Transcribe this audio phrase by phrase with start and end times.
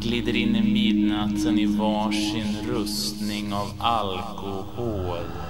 [0.00, 5.49] glider in i midnatten i varsin rustning av alkohol.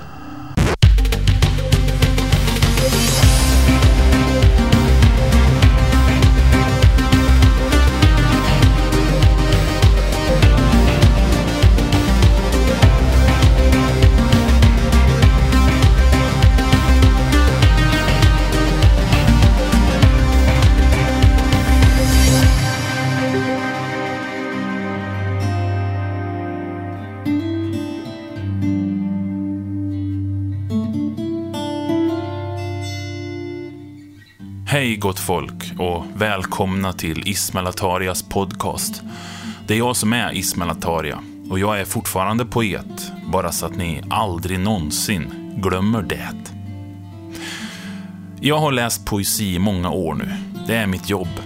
[35.01, 39.03] Gott folk och välkomna till Ismail Atarias podcast.
[39.67, 43.77] Det är jag som är Ismail Ataria och jag är fortfarande poet, bara så att
[43.77, 46.31] ni aldrig någonsin glömmer det.
[48.41, 50.29] Jag har läst poesi i många år nu.
[50.67, 51.41] Det är mitt jobb.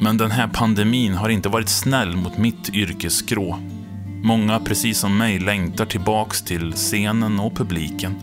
[0.00, 3.58] Men den här pandemin har inte varit snäll mot mitt yrkesskrå.
[4.22, 8.14] Många, precis som mig, längtar tillbaks till scenen och publiken.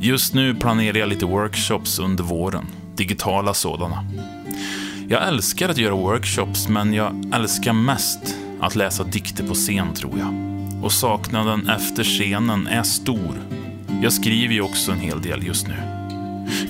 [0.00, 2.66] Just nu planerar jag lite workshops under våren
[2.98, 4.04] digitala sådana.
[5.08, 10.18] Jag älskar att göra workshops, men jag älskar mest att läsa dikter på scen, tror
[10.18, 10.34] jag.
[10.84, 13.42] Och saknaden efter scenen är stor.
[14.02, 15.74] Jag skriver ju också en hel del just nu.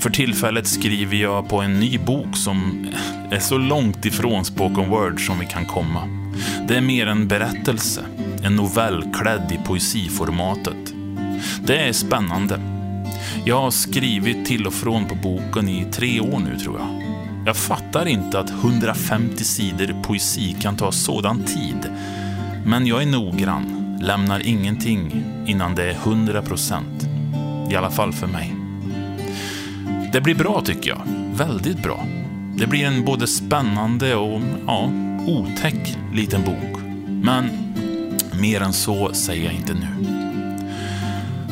[0.00, 2.86] För tillfället skriver jag på en ny bok som
[3.30, 6.08] är så långt ifrån spoken word som vi kan komma.
[6.68, 8.00] Det är mer en berättelse,
[8.42, 10.94] en novell klädd i poesiformatet.
[11.66, 12.77] Det är spännande.
[13.44, 17.02] Jag har skrivit till och från på boken i tre år nu, tror jag.
[17.46, 21.90] Jag fattar inte att 150 sidor poesi kan ta sådan tid.
[22.66, 27.08] Men jag är noggrann, lämnar ingenting innan det är 100 procent.
[27.70, 28.54] I alla fall för mig.
[30.12, 31.02] Det blir bra, tycker jag.
[31.34, 32.06] Väldigt bra.
[32.56, 34.90] Det blir en både spännande och, ja,
[35.26, 36.80] otäck liten bok.
[37.06, 37.44] Men
[38.40, 40.27] mer än så säger jag inte nu.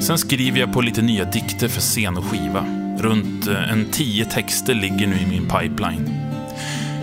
[0.01, 2.65] Sen skriver jag på lite nya dikter för scen och skiva.
[2.99, 6.11] Runt eh, en tio texter ligger nu i min pipeline.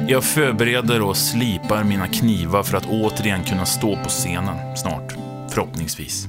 [0.08, 5.14] Jag förbereder och slipar mina knivar för att återigen kunna stå på scenen snart.
[5.50, 6.28] Förhoppningsvis.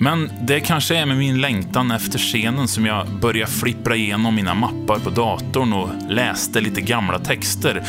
[0.00, 4.54] Men det kanske är med min längtan efter scenen som jag börjar flippra igenom mina
[4.54, 7.82] mappar på datorn och läste lite gamla texter.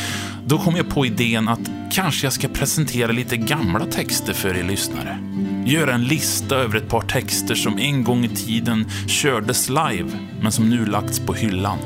[0.46, 4.64] Då kom jag på idén att kanske jag ska presentera lite gamla texter för er
[4.64, 5.18] lyssnare.
[5.66, 10.52] Göra en lista över ett par texter som en gång i tiden kördes live, men
[10.52, 11.78] som nu lagts på hyllan.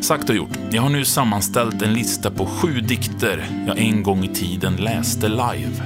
[0.00, 0.58] Sagt och gjort.
[0.70, 5.28] Jag har nu sammanställt en lista på sju dikter jag en gång i tiden läste
[5.28, 5.82] live.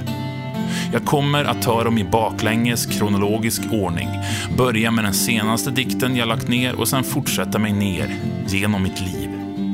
[0.93, 4.09] Jag kommer att ta dem i baklänges kronologisk ordning.
[4.57, 8.15] Börja med den senaste dikten jag lagt ner och sen fortsätta mig ner
[8.47, 9.29] genom mitt liv.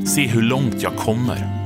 [0.05, 1.61] Se hur långt jag kommer.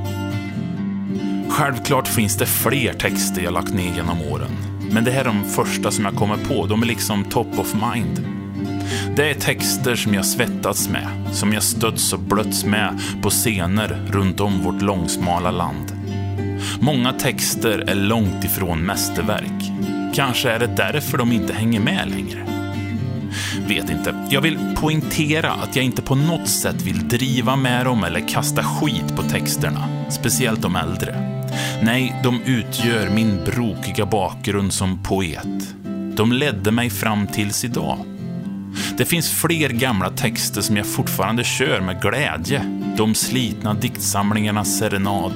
[1.48, 4.75] Självklart finns det fler texter jag lagt ner genom åren.
[4.90, 6.66] Men det här är de första som jag kommer på.
[6.66, 8.26] De är liksom top of mind.
[9.16, 14.02] Det är texter som jag svettats med, som jag stötts och blötts med på scener
[14.10, 15.92] runt om vårt långsmala land.
[16.80, 19.72] Många texter är långt ifrån mästerverk.
[20.14, 22.46] Kanske är det därför de inte hänger med längre.
[23.68, 24.26] Vet inte.
[24.30, 28.62] Jag vill poängtera att jag inte på något sätt vill driva med dem eller kasta
[28.62, 31.25] skit på texterna, speciellt de äldre.
[31.82, 35.74] Nej, de utgör min brokiga bakgrund som poet.
[36.16, 37.98] De ledde mig fram tills idag.
[38.96, 42.62] Det finns fler gamla texter som jag fortfarande kör med glädje.
[42.96, 45.32] De slitna diktsamlingarnas serenad,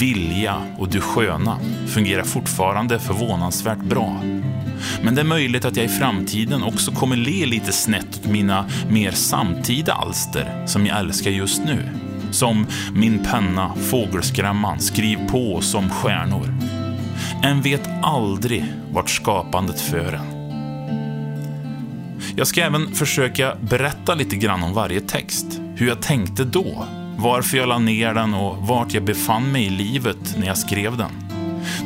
[0.00, 4.20] Vilja och Du sköna fungerar fortfarande förvånansvärt bra.
[5.02, 8.64] Men det är möjligt att jag i framtiden också kommer le lite snett åt mina
[8.90, 11.88] mer samtida alster som jag älskar just nu.
[12.32, 16.54] Som Min penna, Fågelskrämman, Skriv på som stjärnor.
[17.42, 20.42] En vet aldrig vart skapandet för en.
[22.36, 25.46] Jag ska även försöka berätta lite grann om varje text.
[25.76, 26.86] Hur jag tänkte då,
[27.16, 30.96] varför jag la ner den och vart jag befann mig i livet när jag skrev
[30.96, 31.10] den.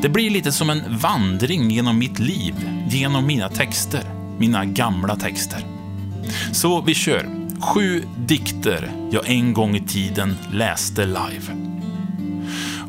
[0.03, 2.55] Det blir lite som en vandring genom mitt liv,
[2.89, 4.03] genom mina texter,
[4.39, 5.61] mina gamla texter.
[6.53, 7.46] Så vi kör.
[7.61, 11.57] Sju dikter jag en gång i tiden läste live.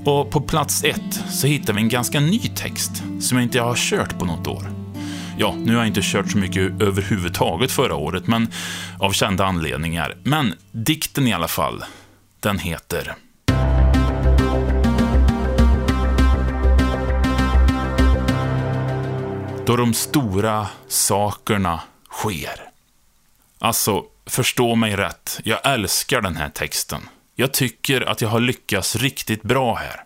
[0.05, 3.75] Och på plats ett så hittar vi en ganska ny text som jag inte har
[3.75, 4.69] kört på något år.
[5.37, 8.47] Ja, nu har jag inte kört så mycket överhuvudtaget förra året, men
[8.99, 10.17] av kända anledningar.
[10.23, 11.83] Men dikten i alla fall,
[12.39, 13.15] den heter
[19.65, 21.81] Då de stora sakerna
[22.11, 22.61] sker.
[23.59, 25.39] Alltså, förstå mig rätt.
[25.43, 27.09] Jag älskar den här texten.
[27.35, 30.03] Jag tycker att jag har lyckats riktigt bra här.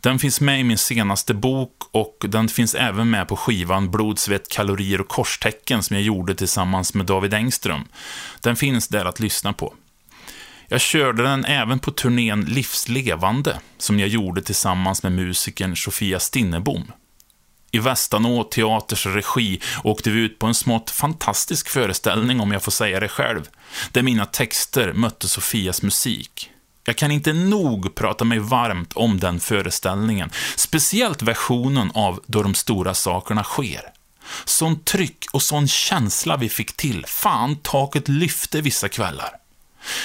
[0.00, 4.18] Den finns med i min senaste bok och den finns även med på skivan Blod,
[4.18, 7.84] svett, kalorier och korstecken som jag gjorde tillsammans med David Engström.
[8.40, 9.74] Den finns där att lyssna på.
[10.68, 16.92] Jag körde den även på turnén Livslevande, som jag gjorde tillsammans med musikern Sofia Stinnebom.
[17.74, 22.72] I Västanå Teaters regi åkte vi ut på en smått fantastisk föreställning, om jag får
[22.72, 23.48] säga det själv,
[23.92, 26.50] där mina texter mötte Sofias musik.
[26.84, 32.54] Jag kan inte nog prata mig varmt om den föreställningen, speciellt versionen av Då de
[32.54, 33.82] stora sakerna sker.
[34.44, 39.41] Sån tryck och sån känsla vi fick till, fan taket lyfte vissa kvällar.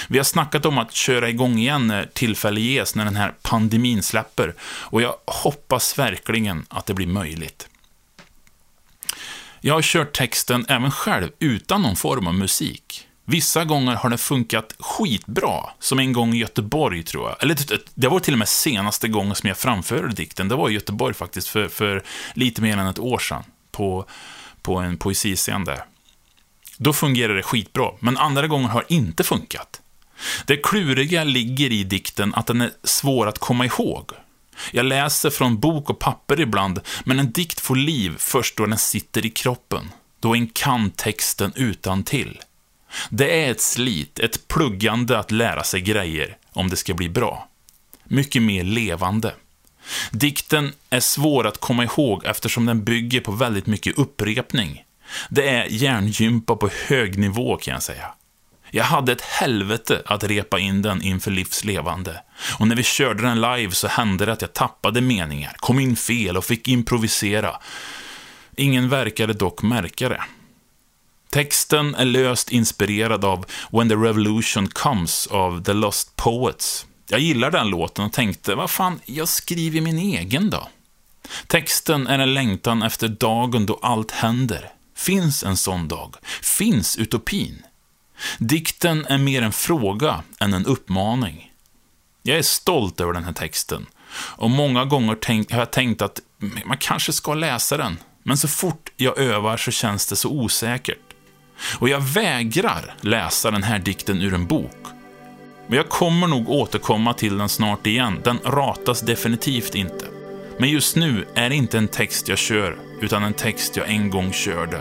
[0.08, 4.02] Vi har snackat om att köra igång igen när tillfälle ges, när den här pandemin
[4.02, 4.54] släpper.
[4.60, 7.68] Och jag hoppas verkligen att det blir möjligt.
[9.60, 13.08] Jag har kört texten även själv, utan någon form av musik.
[13.24, 17.42] Vissa gånger har det funkat skitbra, som en gång i Göteborg, tror jag.
[17.42, 17.56] Eller
[17.94, 20.48] det var till och med senaste gången som jag framförde dikten.
[20.48, 22.02] Det var i Göteborg faktiskt, för, för
[22.34, 24.06] lite mer än ett år sedan, på,
[24.62, 25.84] på en poesiscen där.
[26.80, 29.80] Då fungerar det skitbra, men andra gånger har det inte funkat.
[30.46, 34.10] Det kluriga ligger i dikten att den är svår att komma ihåg.
[34.70, 38.78] Jag läser från bok och papper ibland, men en dikt får liv först då den
[38.78, 39.90] sitter i kroppen.
[40.20, 42.40] Då en kan texten utan till.
[43.10, 47.48] Det är ett slit, ett pluggande att lära sig grejer om det ska bli bra.
[48.04, 49.34] Mycket mer levande.
[50.10, 54.84] Dikten är svår att komma ihåg eftersom den bygger på väldigt mycket upprepning.
[55.28, 58.06] Det är hjärngympa på hög nivå kan jag säga.
[58.70, 62.22] Jag hade ett helvete att repa in den inför livslevande.
[62.58, 65.96] Och när vi körde den live så hände det att jag tappade meningar, kom in
[65.96, 67.56] fel och fick improvisera.
[68.56, 70.22] Ingen verkade dock märka det.
[71.30, 76.86] Texten är löst inspirerad av When the Revolution Comes av The Lost Poets.
[77.08, 80.68] Jag gillar den låten och tänkte, vad fan, jag skriver min egen då.
[81.46, 84.70] Texten är en längtan efter dagen då allt händer.
[84.98, 86.16] Finns en sån dag?
[86.42, 87.62] Finns utopin?
[88.38, 91.52] Dikten är mer en fråga än en uppmaning.
[92.22, 93.86] Jag är stolt över den här texten.
[94.12, 96.20] Och många gånger tänk, har jag tänkt att
[96.64, 97.98] man kanske ska läsa den.
[98.22, 101.14] Men så fort jag övar så känns det så osäkert.
[101.78, 104.86] Och jag vägrar läsa den här dikten ur en bok.
[105.66, 108.20] Men jag kommer nog återkomma till den snart igen.
[108.24, 110.06] Den ratas definitivt inte.
[110.58, 114.10] Men just nu är det inte en text jag kör, utan en text jag en
[114.10, 114.80] gång körde.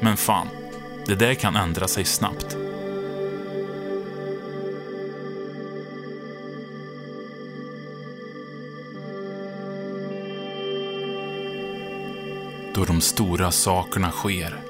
[0.00, 0.48] Men fan,
[1.06, 2.56] det där kan ändra sig snabbt.
[12.74, 14.60] Då de stora sakerna sker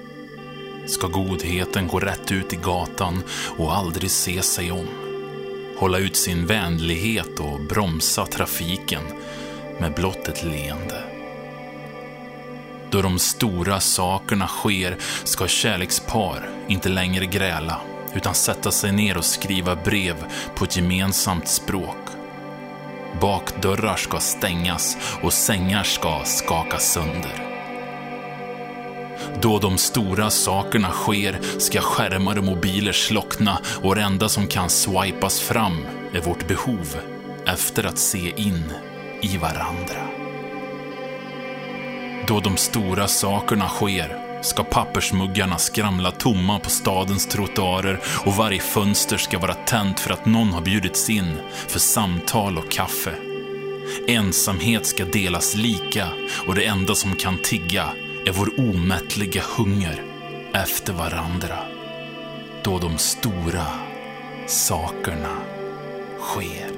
[0.87, 3.23] ska godheten gå rätt ut i gatan
[3.59, 4.87] och aldrig se sig om.
[5.77, 9.03] Hålla ut sin vänlighet och bromsa trafiken
[9.81, 11.10] med blott ett leende.
[12.91, 17.81] Då de stora sakerna sker ska kärlekspar inte längre gräla
[18.15, 20.17] utan sätta sig ner och skriva brev
[20.55, 21.97] på ett gemensamt språk.
[23.21, 27.47] Bakdörrar ska stängas och sängar ska skakas sönder.
[29.43, 34.71] Då de stora sakerna sker ska skärmar och mobiler slockna och det enda som kan
[34.71, 36.97] swipas fram är vårt behov
[37.47, 38.73] efter att se in
[39.23, 40.10] i varandra.
[42.31, 49.17] Då de stora sakerna sker ska pappersmuggarna skramla tomma på stadens trottoarer och varje fönster
[49.17, 51.37] ska vara tänt för att någon har bjudits in
[51.69, 53.15] för samtal och kaffe.
[54.09, 56.09] Ensamhet ska delas lika
[56.47, 57.85] och det enda som kan tigga
[58.27, 60.03] är vår omättliga hunger
[60.55, 61.59] efter varandra.
[62.65, 63.67] Då de stora
[64.47, 65.37] sakerna
[66.21, 66.70] sker.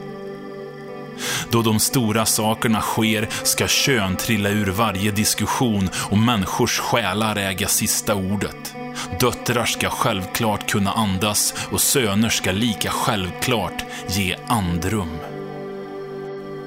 [1.53, 7.69] Då de stora sakerna sker ska kön trilla ur varje diskussion och människors själar äga
[7.69, 8.75] sista ordet.
[9.21, 15.19] Döttrar ska självklart kunna andas och söner ska lika självklart ge andrum.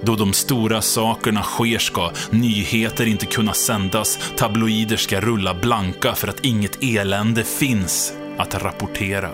[0.02, 6.28] Då de stora sakerna sker ska nyheter inte kunna sändas, tabloider ska rulla blanka för
[6.28, 9.30] att inget elände finns att rapportera.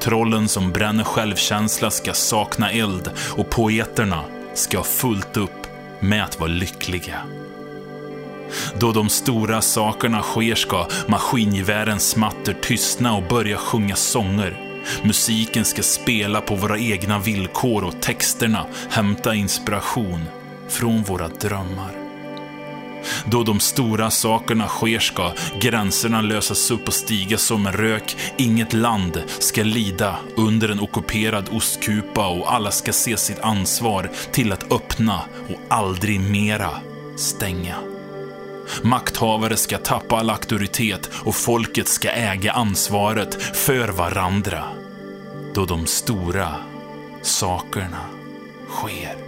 [0.00, 4.24] Trollen som bränner självkänsla ska sakna eld och poeterna
[4.58, 5.66] ska ha fullt upp
[6.00, 7.20] med att vara lyckliga.
[8.80, 14.68] Då de stora sakerna sker ska maskingevärens smatter tystna och börja sjunga sånger
[15.02, 20.24] Musiken ska spela på våra egna villkor och texterna hämta inspiration
[20.68, 21.97] från våra drömmar.
[23.24, 28.16] Då de stora sakerna sker ska gränserna lösas upp och stiga som en rök.
[28.36, 34.52] Inget land ska lida under en ockuperad ostkupa och alla ska se sitt ansvar till
[34.52, 36.70] att öppna och aldrig mera
[37.16, 37.74] stänga.
[38.82, 44.64] Makthavare ska tappa all auktoritet och folket ska äga ansvaret för varandra.
[45.54, 46.54] Då de stora
[47.22, 48.00] sakerna
[48.68, 49.27] sker.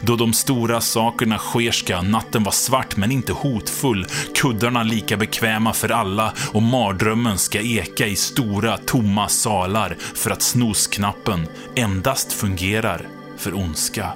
[0.00, 5.72] Då de stora sakerna sker ska natten vara svart men inte hotfull, kuddarna lika bekväma
[5.72, 13.08] för alla och mardrömmen ska eka i stora, tomma salar för att snosknappen endast fungerar
[13.38, 14.12] för ondska.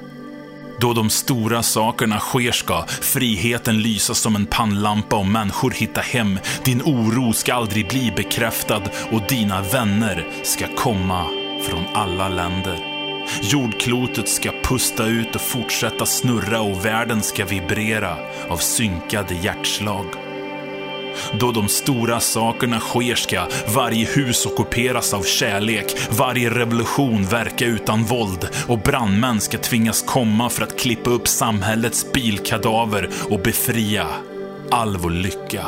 [0.80, 6.38] Då de stora sakerna sker ska friheten lysa som en pannlampa och människor hitta hem.
[6.64, 11.26] Din oro ska aldrig bli bekräftad och dina vänner ska komma
[11.68, 12.97] från alla länder.
[13.42, 18.16] Jordklotet ska pusta ut och fortsätta snurra och världen ska vibrera
[18.48, 20.06] av synkade hjärtslag.
[21.40, 28.04] Då de stora sakerna sker ska varje hus ockuperas av kärlek, varje revolution verka utan
[28.04, 34.06] våld och brandmän ska tvingas komma för att klippa upp samhällets bilkadaver och befria
[34.70, 35.66] all vår lycka.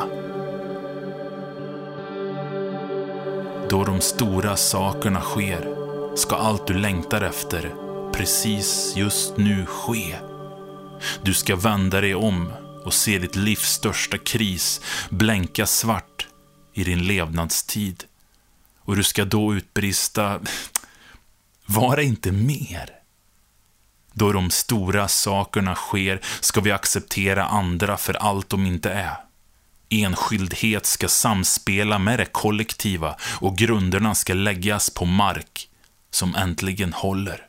[3.71, 5.80] Då de stora sakerna sker
[6.21, 7.75] ska allt du längtar efter
[8.13, 10.17] precis just nu ske.
[11.23, 12.53] Du ska vända dig om
[12.85, 16.29] och se ditt livs största kris blänka svart
[16.75, 18.05] i din levnadstid.
[18.79, 20.41] Och du ska då utbrista,
[21.67, 22.91] var det inte mer?
[24.13, 29.17] Då de stora sakerna sker ska vi acceptera andra för allt de inte är.
[29.89, 35.70] Enskildhet ska samspela med det kollektiva och grunderna ska läggas på mark
[36.11, 37.47] som äntligen håller.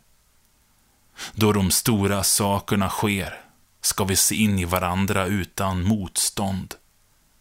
[1.34, 3.41] Då de stora sakerna sker
[3.82, 6.75] ska vi se in i varandra utan motstånd.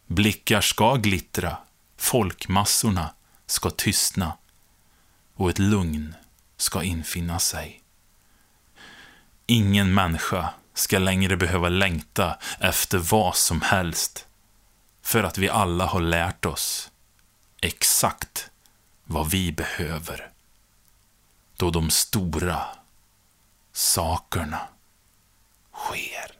[0.06, 1.56] Blickar ska glittra,
[1.96, 3.14] folkmassorna
[3.46, 4.32] ska tystna
[5.34, 6.14] och ett lugn
[6.56, 7.82] ska infinna sig.
[9.46, 14.26] Ingen människa ska längre behöva längta efter vad som helst
[15.02, 16.90] för att vi alla har lärt oss
[17.60, 18.50] exakt
[19.04, 20.29] vad vi behöver
[21.60, 22.58] då de stora
[23.72, 24.60] sakerna
[25.74, 26.30] sker.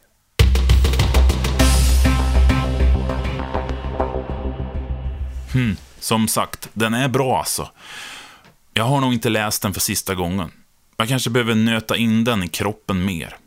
[5.53, 7.69] Hmm, som sagt, den är bra alltså.
[8.73, 10.51] Jag har nog inte läst den för sista gången.
[10.97, 13.37] Jag kanske behöver nöta in den i kroppen mer.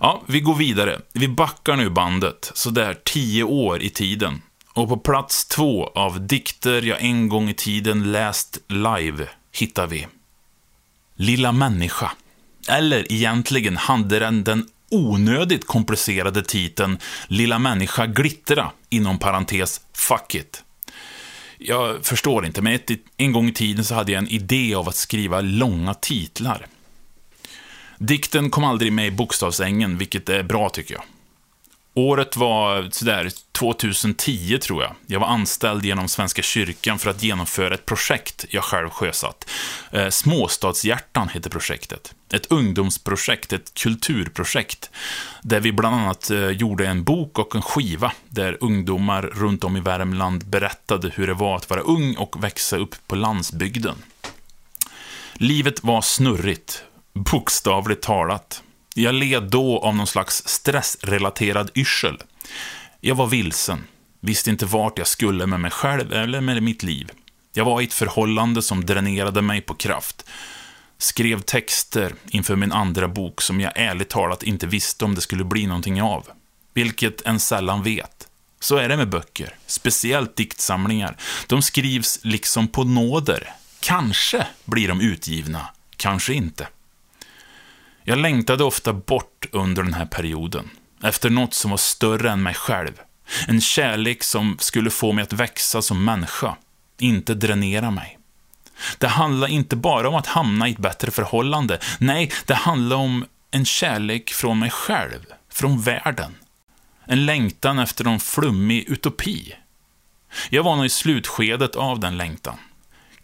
[0.00, 1.00] Ja, vi går vidare.
[1.12, 4.42] Vi backar nu bandet, sådär tio år i tiden.
[4.72, 10.06] Och på plats två av dikter jag en gång i tiden läst live hittar vi
[11.16, 12.12] Lilla människa.
[12.68, 20.64] Eller egentligen hade den den onödigt komplicerade titeln Lilla människa glittra, inom parentes, fuck it.
[21.58, 24.88] Jag förstår inte, men ett, en gång i tiden så hade jag en idé av
[24.88, 26.66] att skriva långa titlar.
[27.98, 31.04] Dikten kom aldrig med i bokstavsängen, vilket är bra tycker jag.
[31.96, 34.94] Året var sådär 2010 tror jag.
[35.06, 39.50] Jag var anställd genom Svenska kyrkan för att genomföra ett projekt jag själv sjösatt.
[39.90, 42.14] Eh, Småstadshjärtan heter projektet.
[42.32, 44.90] Ett ungdomsprojekt, ett kulturprojekt.
[45.42, 49.76] Där vi bland annat eh, gjorde en bok och en skiva där ungdomar runt om
[49.76, 53.96] i Värmland berättade hur det var att vara ung och växa upp på landsbygden.
[55.34, 58.62] Livet var snurrigt, bokstavligt talat.
[58.96, 62.22] Jag led då av någon slags stressrelaterad yrsel.
[63.00, 63.84] Jag var vilsen,
[64.20, 67.10] visste inte vart jag skulle med mig själv eller med mitt liv.
[67.52, 70.24] Jag var i ett förhållande som dränerade mig på kraft.
[70.98, 75.44] Skrev texter inför min andra bok som jag ärligt talat inte visste om det skulle
[75.44, 76.28] bli någonting av.
[76.74, 78.28] Vilket en sällan vet.
[78.60, 81.16] Så är det med böcker, speciellt diktsamlingar.
[81.46, 83.54] De skrivs liksom på nåder.
[83.80, 86.68] Kanske blir de utgivna, kanske inte.
[88.06, 90.70] Jag längtade ofta bort under den här perioden,
[91.02, 92.92] efter något som var större än mig själv.
[93.48, 96.56] En kärlek som skulle få mig att växa som människa,
[96.98, 98.18] inte dränera mig.
[98.98, 101.78] Det handlar inte bara om att hamna i ett bättre förhållande.
[101.98, 106.34] Nej, det handlar om en kärlek från mig själv, från världen.
[107.06, 109.54] En längtan efter någon flummig utopi.
[110.50, 112.58] Jag var nog i slutskedet av den längtan.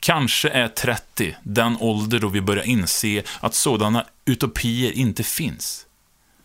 [0.00, 5.87] Kanske är 30 den ålder då vi börjar inse att sådana utopier inte finns.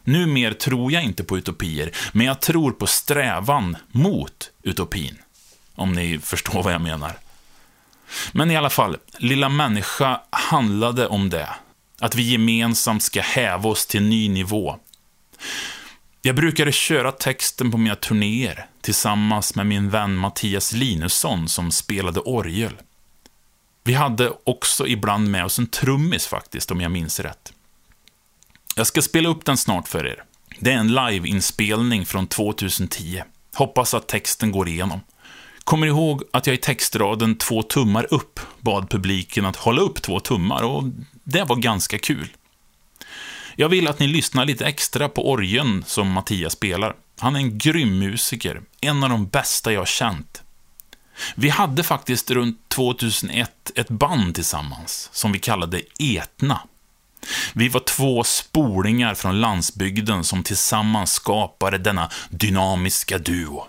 [0.04, 5.18] Numer tror jag inte på utopier, men jag tror på strävan mot utopin.
[5.76, 7.14] Om ni förstår vad jag menar.
[8.32, 11.50] Men i alla fall, Lilla människa handlade om det.
[12.00, 14.80] Att vi gemensamt ska häva oss till ny nivå.
[16.22, 22.20] Jag brukade köra texten på mina turnéer tillsammans med min vän Mattias Linusson som spelade
[22.20, 22.74] orgel.
[23.88, 27.54] Vi hade också ibland med oss en trummis faktiskt, om jag minns rätt.
[28.76, 30.24] Jag ska spela upp den snart för er.
[30.60, 33.24] Det är en liveinspelning från 2010.
[33.56, 35.00] Hoppas att texten går igenom.
[35.64, 40.20] Kommer ihåg att jag i textraden två tummar upp bad publiken att hålla upp två
[40.20, 40.84] tummar och
[41.24, 42.28] det var ganska kul.
[43.56, 46.96] Jag vill att ni lyssnar lite extra på orgeln som Mattias spelar.
[47.20, 50.45] Han är en grym musiker, en av de bästa jag känt.
[51.36, 56.62] Vi hade faktiskt runt 2001 ett band tillsammans som vi kallade Etna.
[57.54, 63.68] Vi var två spolingar från landsbygden som tillsammans skapade denna dynamiska duo.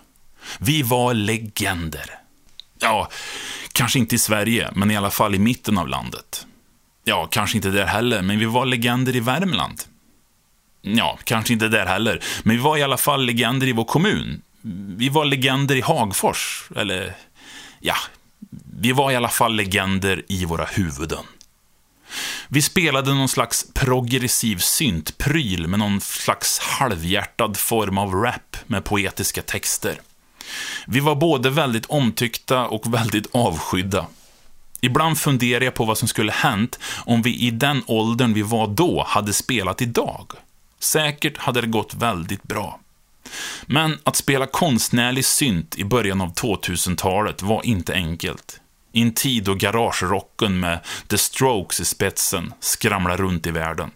[0.59, 2.11] Vi var legender.
[2.79, 3.09] Ja,
[3.73, 6.47] kanske inte i Sverige, men i alla fall i mitten av landet.
[7.05, 9.83] Ja, kanske inte där heller, men vi var legender i Värmland.
[10.83, 14.43] Ja, kanske inte där heller, men vi var i alla fall legender i vår kommun.
[14.97, 17.17] Vi var legender i Hagfors, eller
[17.87, 17.97] ja,
[18.81, 21.25] vi var i alla fall legender i våra huvuden.
[22.49, 29.43] Vi spelade någon slags progressiv syntpryl med någon slags halvhjärtad form av rap med poetiska
[29.43, 30.01] texter.
[30.87, 34.07] Vi var både väldigt omtyckta och väldigt avskydda.
[34.81, 38.67] Ibland funderar jag på vad som skulle hänt om vi i den åldern vi var
[38.67, 40.33] då hade spelat idag.
[40.79, 42.81] Säkert hade det gått väldigt bra.
[43.67, 48.61] Men att spela konstnärlig synt i början av 2000-talet var inte enkelt.
[48.93, 53.91] I en tid då garagerocken med The Strokes i spetsen skramlar runt i världen.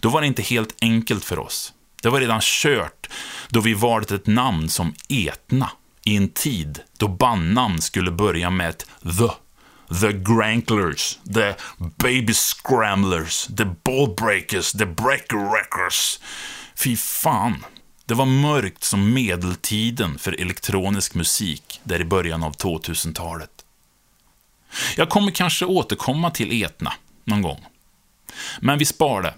[0.00, 1.72] Då var det inte helt enkelt för oss.
[2.02, 3.08] Det var redan kört
[3.48, 5.70] då vi valt ett namn som Etna
[6.04, 8.86] i en tid då bandnamn skulle börja med ett
[9.18, 9.28] The.
[10.00, 16.20] The Granklers, The Baby Scramblers, The Ballbreakers, The Breaker Wreckers.
[16.76, 17.64] Fy fan.
[18.06, 23.64] Det var mörkt som medeltiden för elektronisk musik där i början av 2000-talet.
[24.96, 26.92] Jag kommer kanske återkomma till Etna
[27.24, 27.66] någon gång.
[28.60, 29.34] Men vi spar det.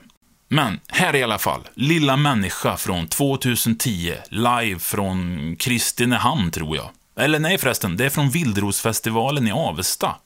[0.49, 6.91] Men här i alla fall, Lilla människa från 2010, live från Kristinehamn tror jag.
[7.17, 10.17] Eller nej förresten, det är från Vildrosfestivalen i Avesta.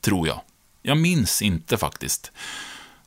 [0.00, 0.40] Tror jag.
[0.82, 2.32] Jag minns inte faktiskt.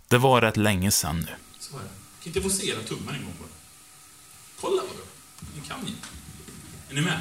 [0.07, 1.31] Det var rätt länge sedan nu.
[1.59, 1.89] Så är det.
[2.23, 3.54] Kan inte få se era tummar en gång bara?
[4.61, 5.05] Kolla vad bra.
[5.55, 5.93] Ni kan ju.
[6.89, 7.19] Är ni med?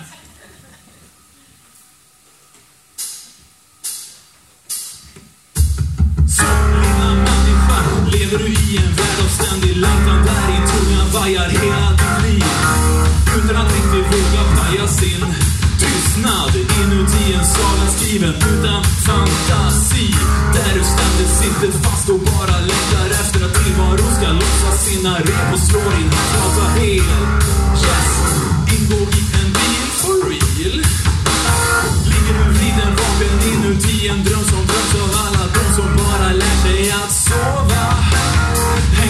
[8.12, 12.44] lever du i en värld av ständig längtan där din tunga vajar hela ditt liv.
[13.36, 15.24] Utan att riktigt våga paja sin
[16.14, 20.14] tystnad inuti en saga skriven utan fantasi.
[20.54, 25.52] Där du ständigt sitter fast och bara längtar efter att tillvaron ska lossa sina rep
[25.52, 27.20] och slå din handflata hel.
[27.84, 28.10] Yes,
[28.74, 30.76] ingå i en bil for real.
[32.10, 36.62] Ligger du vriden vaken inuti en dröm som dröms av alla de som bara lärt
[36.62, 37.73] sig att sova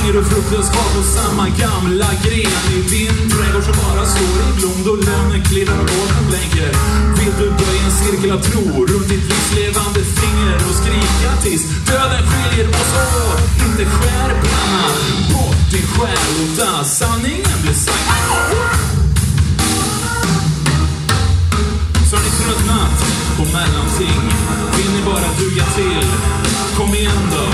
[0.05, 4.53] hänger och fruktlöst kvar på samma gamla gren i din trädgård som bara står i
[4.59, 6.73] blom då lönen klirrar och bollen blänker.
[7.19, 11.65] Vill du böja en cirkel av tro runt ditt livs levande finger och skrika tills
[11.89, 13.41] döden skiljer oss åt?
[13.67, 14.97] Inte skär pannan
[15.33, 18.09] bort din själ, låta sanningen blir sagd.
[22.09, 22.97] Så har ni tröttnat
[23.37, 24.23] på mellanting?
[24.77, 26.09] Vill ni bara duga till?
[26.77, 27.54] Kom igen då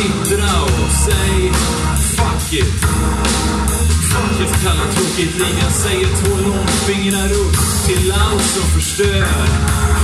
[0.00, 1.52] glittra och säg
[2.16, 2.74] fuck it.
[4.10, 5.56] Fuck ett kallat tråkigt liv.
[5.62, 9.26] Jag säger två långfingrar upp till allt som förstör.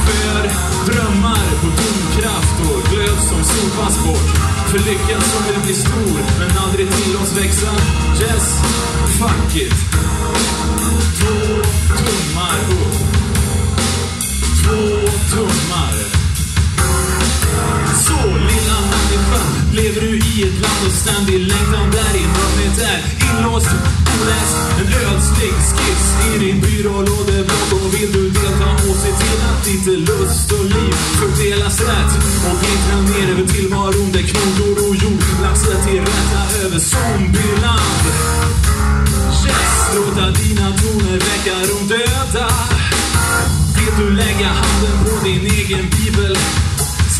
[0.05, 0.51] Skör
[0.87, 4.31] drömmar på domkraft och glöd som sopas bort.
[4.71, 7.73] För lyckan som vill bli stor men aldrig tillåts växa.
[8.21, 8.61] Yes,
[9.19, 9.75] fuck it.
[11.19, 11.63] Två
[11.97, 12.97] tummar upp.
[14.63, 16.26] Två tummar
[18.07, 19.41] så lilla människa
[19.73, 23.71] lever du i ett land av ständig längtan där din mörkret är inlåst,
[24.15, 24.57] oläst.
[24.81, 29.87] En ödslig skiss i din byrålådeblock och vill du delta och se till att ditt
[30.09, 32.13] lust och liv fördelas rätt
[32.49, 38.03] och glittra ner över tillvaron där knoddor och jord lagt sig till rätta över zombieland.
[39.47, 42.49] Yes, låta dina toner väcka de döda.
[43.77, 46.37] Vill du lägga handen på din egen bibel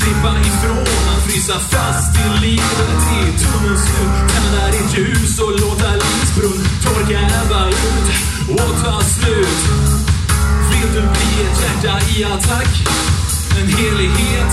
[0.07, 4.15] slippa ifrån att frysa fast i livet i tunnelns slut.
[4.33, 8.09] Tända ditt ljus och låta livets brunn torka ebba ut
[8.49, 9.63] och ta slut.
[10.71, 12.73] Vill du bli ett hjärta i attack?
[13.61, 14.53] En helighet?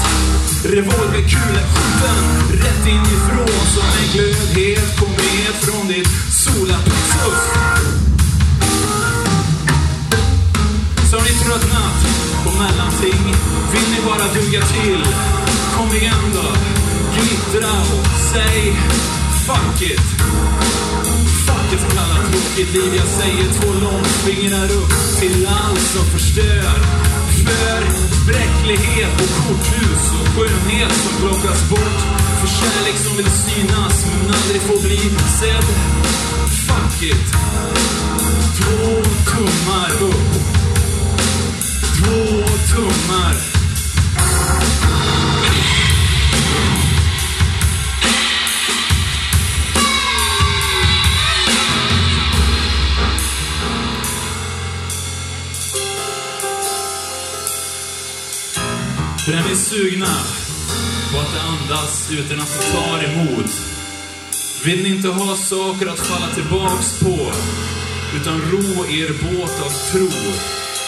[0.63, 2.19] Revolverkula skjuten
[2.63, 7.72] rätt inifrån som en glödhet komet från ditt solaplexus.
[11.13, 11.99] Har ni tröttnat
[12.43, 13.23] på mellanting?
[13.73, 15.03] Vill ni bara duga till?
[15.75, 16.47] Kom igen då,
[17.15, 18.75] glittra och säg
[19.47, 20.05] fuck it.
[21.45, 22.93] Fuck ett så kallat tråkigt liv.
[22.95, 26.73] Jag säger två långfingrar upp till allt som förstör.
[27.45, 27.81] För
[28.27, 31.99] bräcklighet och korthus och skönhet som plockas bort.
[32.39, 34.99] För kärlek som vill synas men aldrig får bli
[35.39, 35.67] sedd.
[36.67, 37.25] Fuck it.
[38.57, 40.62] Två tummar upp.
[42.03, 42.43] Två
[42.75, 43.35] tummar.
[59.25, 60.05] För är ni sugna
[61.11, 63.51] på att andas utan att det tar emot?
[64.65, 67.31] Vill ni inte ha saker att falla tillbaks på?
[68.15, 70.09] Utan ro er båt av tro,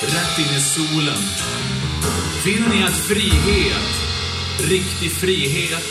[0.01, 1.21] rätt in i solen.
[2.45, 3.91] Vill ni att frihet,
[4.59, 5.85] riktig frihet,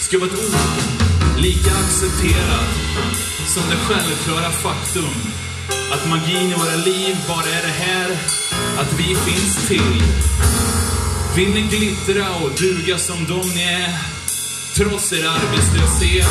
[0.00, 1.06] ska vara ett ord
[1.38, 2.68] lika accepterat
[3.46, 5.14] som det självklara faktum
[5.92, 8.10] att magin i våra liv bara är det här
[8.78, 10.02] att vi finns till.
[11.36, 13.98] Vill ni glittra och duga som de ni är?
[14.76, 16.28] Trots er arbetslöshet,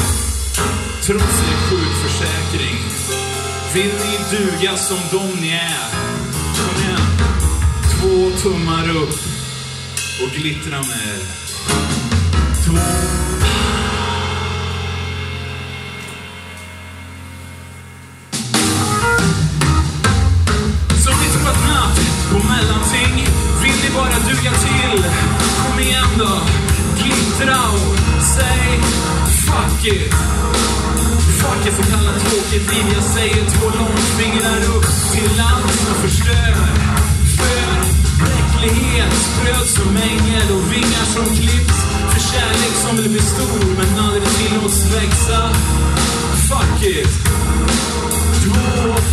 [1.01, 2.79] trots er sjukförsäkring.
[3.73, 6.14] Vill ni duga som de ni är?
[8.05, 9.19] Två tummar upp
[10.23, 11.19] och glittra med.
[12.65, 12.77] Två
[21.03, 21.99] Som ni tröttnat
[22.31, 23.27] på mellanting
[23.63, 25.03] Vill ni bara duga till?
[25.57, 26.41] Kom igen då
[27.03, 27.97] Glittra och
[28.35, 28.79] säg
[29.45, 30.13] Fuck it
[31.39, 36.84] Fuck it så kallat tråkigt liv Jag säger två långfingrar upp till land som förstör
[38.59, 41.77] bräcklighet Bröd som mängel och vingar som klipps
[42.11, 45.49] För kärlek som vill bli stor men aldrig tillåts växa
[46.47, 47.13] Fuck it
[48.43, 48.61] Två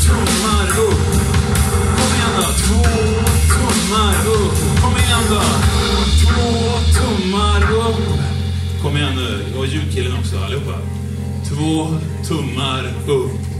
[0.04, 1.32] tummar upp
[1.96, 2.82] Kom igen då, två
[3.92, 4.82] tummar upp.
[4.82, 5.42] Kom igen då,
[6.22, 8.22] två tummar upp.
[8.82, 10.78] Kom igen nu, och ljudkillen också allihopa.
[11.48, 11.86] Två
[12.28, 13.51] tummar upp.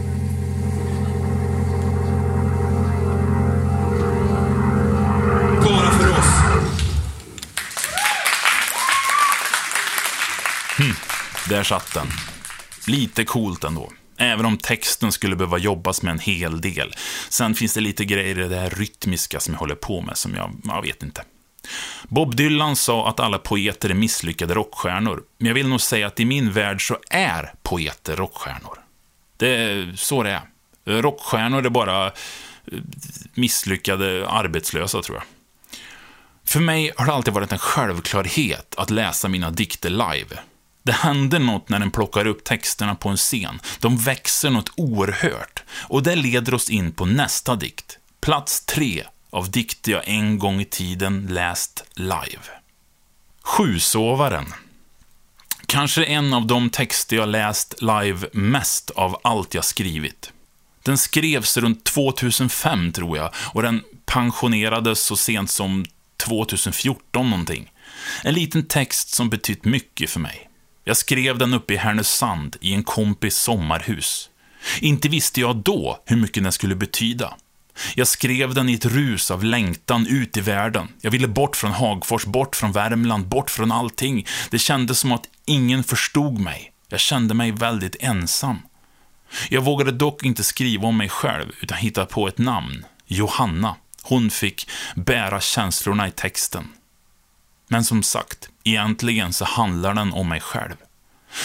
[11.53, 12.07] Där satt den.
[12.87, 13.93] Lite coolt ändå.
[14.17, 16.95] Även om texten skulle behöva jobbas med en hel del.
[17.29, 20.35] Sen finns det lite grejer i det här rytmiska som jag håller på med som
[20.35, 21.25] jag, jag vet inte.
[22.09, 25.23] Bob Dylan sa att alla poeter är misslyckade rockstjärnor.
[25.39, 28.79] Men jag vill nog säga att i min värld så är poeter rockstjärnor.
[29.37, 31.03] Det är så det är.
[31.03, 32.13] Rockstjärnor är bara eh,
[33.35, 35.25] misslyckade arbetslösa, tror jag.
[36.45, 40.39] För mig har det alltid varit en självklarhet att läsa mina dikter live.
[40.83, 43.61] Det händer något när den plockar upp texterna på en scen.
[43.81, 45.63] De växer något oerhört.
[45.71, 47.99] Och det leder oss in på nästa dikt.
[48.21, 52.43] Plats tre av dikter jag en gång i tiden läst live.
[53.43, 54.55] Sjusovaren.
[55.67, 60.33] Kanske en av de texter jag läst live mest av allt jag skrivit.
[60.83, 65.85] Den skrevs runt 2005, tror jag, och den pensionerades så sent som
[66.17, 67.73] 2014 någonting.
[68.25, 70.49] En liten text som betytt mycket för mig.
[70.85, 74.31] Jag skrev den uppe i Härnösand i en kompis sommarhus.
[74.81, 77.35] Inte visste jag då hur mycket den skulle betyda.
[77.95, 80.89] Jag skrev den i ett rus av längtan ut i världen.
[81.01, 84.27] Jag ville bort från Hagfors, bort från Värmland, bort från allting.
[84.51, 86.73] Det kändes som att ingen förstod mig.
[86.89, 88.59] Jag kände mig väldigt ensam.
[89.49, 92.85] Jag vågade dock inte skriva om mig själv, utan hitta på ett namn.
[93.07, 93.77] Johanna.
[94.03, 96.69] Hon fick bära känslorna i texten.
[97.69, 100.77] Men som sagt, egentligen så handlar den om mig själv.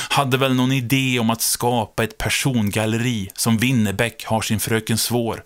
[0.09, 5.43] Hade väl någon idé om att skapa ett persongalleri som Winnerbäck har sin Fröken Svår.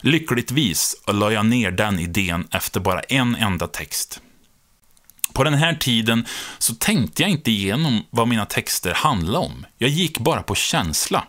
[0.00, 4.20] Lyckligtvis la jag ner den idén efter bara en enda text.
[5.32, 6.26] På den här tiden
[6.58, 9.66] så tänkte jag inte igenom vad mina texter handlade om.
[9.78, 11.24] Jag gick bara på känsla.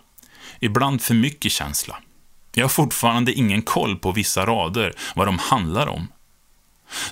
[0.60, 1.98] Ibland för mycket känsla.
[2.54, 6.08] Jag har fortfarande ingen koll på vissa rader, vad de handlar om.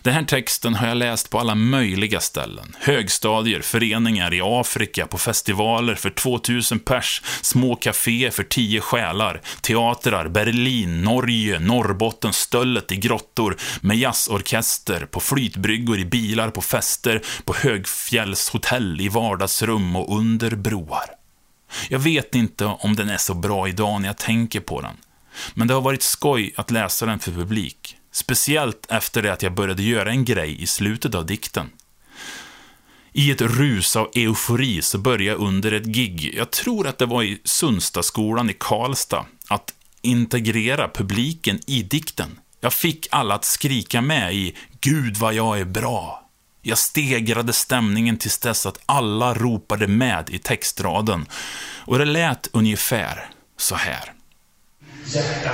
[0.02, 2.76] Den här texten har jag läst på alla möjliga ställen.
[2.80, 10.28] Högstadier, föreningar i Afrika, på festivaler för 2000 pers, små kaféer för 10 själar, teatrar,
[10.28, 17.54] Berlin, Norge, Norrbotten, Stöllet i grottor, med jazzorkester, på flytbryggor, i bilar, på fester, på
[17.54, 21.06] högfjällshotell, i vardagsrum och under broar.
[21.90, 24.96] Jag vet inte om den är så bra idag när jag tänker på den.
[25.54, 27.98] Men det har varit skoj att läsa den för publik.
[28.12, 31.70] Speciellt efter det att jag började göra en grej i slutet av dikten.
[33.14, 37.06] I ett rus av eufori så började jag under ett gig, jag tror att det
[37.06, 42.40] var i Sundstaskolan i Karlstad, att integrera publiken i dikten.
[42.60, 46.30] Jag fick alla att skrika med i “Gud vad jag är bra”.
[46.62, 51.26] Jag stegrade stämningen tills dess att alla ropade med i textraden.
[51.86, 54.14] Och det lät ungefär så här.
[55.06, 55.52] Hjärta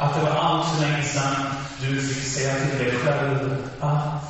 [0.00, 1.34] Att det var allt för länge sedan
[1.80, 4.22] du fick säga till dig själv att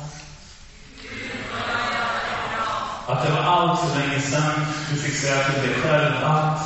[3.07, 4.51] Att det var allt för länge sedan
[4.89, 6.61] du fick säga till dig själv att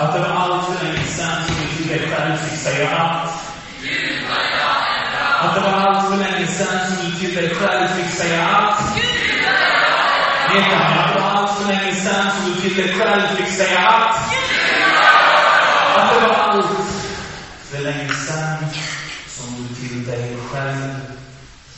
[0.00, 3.30] Att det var allt för länge sedan du till dig själv fick säga att
[5.40, 8.80] Att det var allt för länge sedan som du till dig själv fick säga att
[10.54, 13.88] Vet att det var allt för länge sedan som du till dig själv fick säga
[13.88, 14.59] Att
[15.96, 16.66] det var allt
[17.70, 18.64] för länge sedan
[19.28, 20.94] som du till dig själv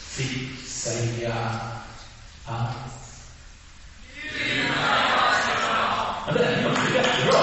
[0.08, 1.34] fick säga
[2.46, 2.92] att
[6.26, 7.38] Ja, det är nog jättebra.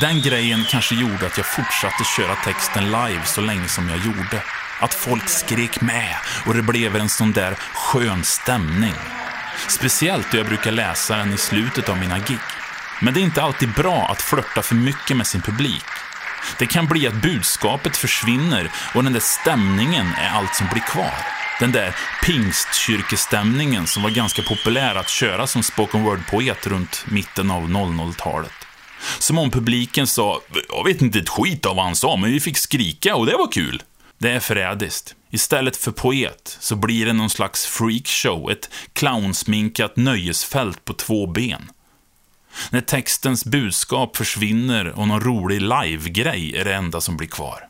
[0.00, 4.42] Den grejen kanske gjorde att jag fortsatte köra texten live så länge som jag gjorde.
[4.80, 8.94] Att folk skrek med och det blev en sån där skön stämning.
[9.68, 12.38] Speciellt då jag brukar läsa den i slutet av mina gig.
[13.02, 15.84] Men det är inte alltid bra att flörta för mycket med sin publik.
[16.58, 21.14] Det kan bli att budskapet försvinner och den där stämningen är allt som blir kvar.
[21.60, 27.62] Den där pingstkyrkestämningen som var ganska populär att köra som spoken word-poet runt mitten av
[27.62, 28.52] 00-talet.
[29.18, 32.40] Som om publiken sa, jag vet inte ett skit av vad han sa, men vi
[32.40, 33.82] fick skrika och det var kul.
[34.18, 35.14] Det är förrädiskt.
[35.30, 41.70] Istället för poet så blir det någon slags freakshow, ett clownsminkat nöjesfält på två ben.
[42.70, 47.68] När textens budskap försvinner och någon rolig live-grej är det enda som blir kvar.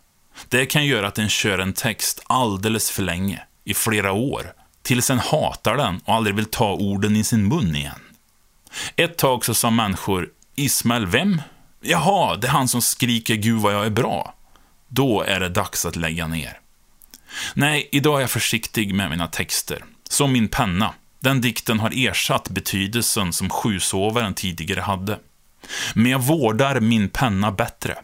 [0.48, 5.10] Det kan göra att en kör en text alldeles för länge, i flera år, tills
[5.10, 8.00] en hatar den och aldrig vill ta orden i sin mun igen.
[8.96, 11.42] Ett tag så sa människor, Ismael vem?
[11.80, 14.34] Jaha, det är han som skriker Gud vad jag är bra.
[14.88, 16.60] Då är det dags att lägga ner.
[17.54, 19.84] Nej, idag är jag försiktig med mina texter.
[20.08, 20.94] Som min penna.
[21.20, 25.18] Den dikten har ersatt betydelsen som sjusovaren tidigare hade.
[25.94, 27.98] Men jag vårdar min penna bättre.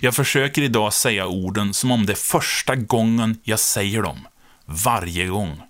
[0.00, 4.28] Jag försöker idag säga orden som om det är första gången jag säger dem.
[4.64, 5.62] Varje gång.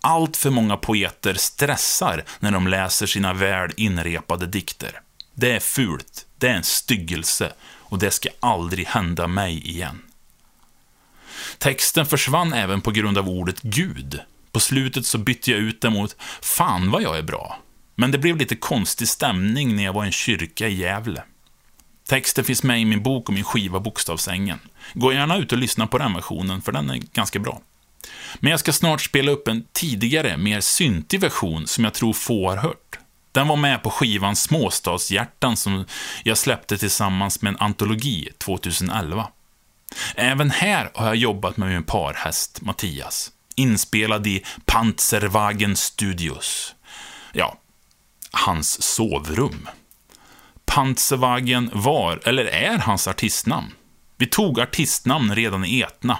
[0.00, 5.00] Allt för många poeter stressar när de läser sina väl inrepade dikter.
[5.34, 7.52] Det är fult, det är en styggelse
[7.94, 10.02] och det ska aldrig hända mig igen.
[11.58, 14.20] Texten försvann även på grund av ordet Gud.
[14.52, 17.58] På slutet så bytte jag ut det mot Fan vad jag är bra.
[17.94, 21.22] Men det blev lite konstig stämning när jag var i en kyrka i Gävle.
[22.08, 24.58] Texten finns med i min bok och min skiva Bokstavsängen.
[24.94, 27.60] Gå gärna ut och lyssna på den versionen, för den är ganska bra.
[28.40, 32.50] Men jag ska snart spela upp en tidigare, mer syntig version som jag tror få
[32.50, 32.98] har hört.
[33.34, 35.86] Den var med på skivan Småstadshjärtan som
[36.22, 39.28] jag släppte tillsammans med en antologi 2011.
[40.14, 46.74] Även här har jag jobbat med min parhäst Mattias, inspelad i Panzerwagen Studios.
[47.32, 47.58] Ja,
[48.32, 49.68] hans sovrum.
[50.64, 53.72] Panzerwagen var, eller är, hans artistnamn.
[54.16, 56.18] Vi tog artistnamn redan i Etna.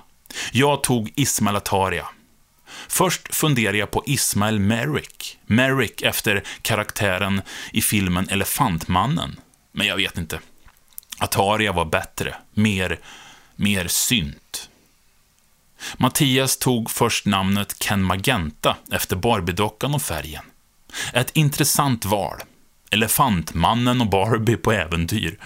[0.52, 2.06] Jag tog Ismail Ataria.
[2.88, 5.38] Först funderade jag på Ismail Merrick.
[5.46, 7.42] Merrick efter karaktären
[7.72, 9.40] i filmen Elefantmannen.
[9.72, 10.40] Men jag vet inte.
[11.18, 12.34] Ataria var bättre.
[12.54, 12.98] Mer,
[13.56, 14.68] mer synt.
[15.96, 20.44] Mattias tog först namnet Ken Magenta efter Barbiedockan och färgen.
[21.12, 22.40] Ett intressant val.
[22.90, 25.38] Elefantmannen och Barbie på äventyr.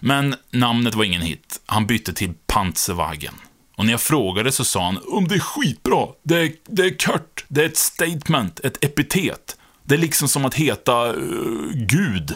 [0.00, 1.60] Men namnet var ingen hit.
[1.66, 3.34] Han bytte till Panzerwagen.
[3.76, 6.06] Och när jag frågade så sa han om det är skitbra.
[6.22, 7.44] Det är, det är kört.
[7.48, 9.56] Det är ett statement, ett epitet.
[9.84, 12.34] Det är liksom som att heta uh, Gud.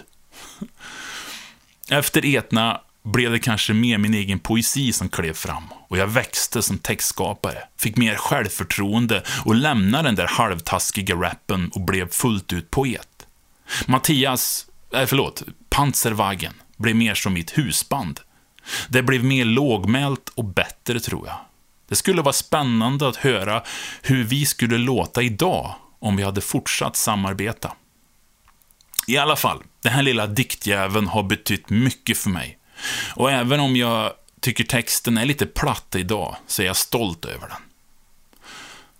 [1.90, 6.62] Efter Etna blev det kanske mer min egen poesi som klev fram och jag växte
[6.62, 12.70] som textskapare, fick mer självförtroende och lämnade den där halvtaskiga rappen och blev fullt ut
[12.70, 13.26] poet.
[13.86, 18.20] Mattias, äh, förlåt, Panzerwagen blev mer som mitt husband.
[18.88, 21.36] Det blev mer lågmält och bättre, tror jag.
[21.88, 23.62] Det skulle vara spännande att höra
[24.02, 27.72] hur vi skulle låta idag om vi hade fortsatt samarbeta.
[29.06, 32.58] I alla fall, den här lilla diktjäveln har betytt mycket för mig.
[33.14, 37.48] Och även om jag tycker texten är lite platt idag, så är jag stolt över
[37.48, 37.58] den.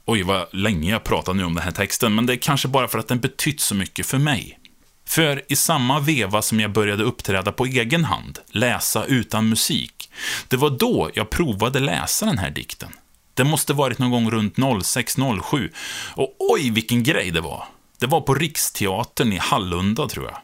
[0.04, 2.88] Oj, vad länge jag pratar nu om den här texten, men det är kanske bara
[2.88, 4.58] för att den betytt så mycket för mig.
[5.08, 10.10] För i samma veva som jag började uppträda på egen hand, läsa utan musik,
[10.48, 12.88] det var då jag provade läsa den här dikten.
[13.34, 15.70] Det måste varit någon gång runt 06-07.
[16.14, 17.64] Och oj, vilken grej det var.
[17.98, 20.38] Det var på Riksteatern i Hallunda, tror jag.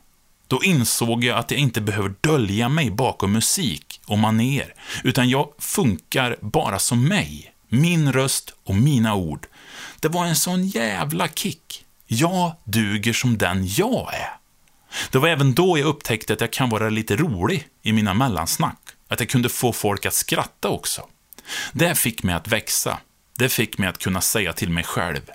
[0.47, 4.75] Då insåg jag att jag inte behöver dölja mig bakom musik och maner,
[5.05, 7.53] utan jag funkar bara som mig.
[7.69, 9.47] Min röst och mina ord.
[10.01, 11.85] Det var en sån jävla kick.
[12.07, 14.44] Jag duger som den jag är.
[15.11, 18.79] Det var även då jag upptäckte att jag kan vara lite rolig i mina mellansnack.
[19.09, 21.09] Att jag kunde få folk att skratta också.
[21.73, 22.99] Det fick mig att växa.
[23.39, 25.31] Det fick mig att kunna säga till mig själv.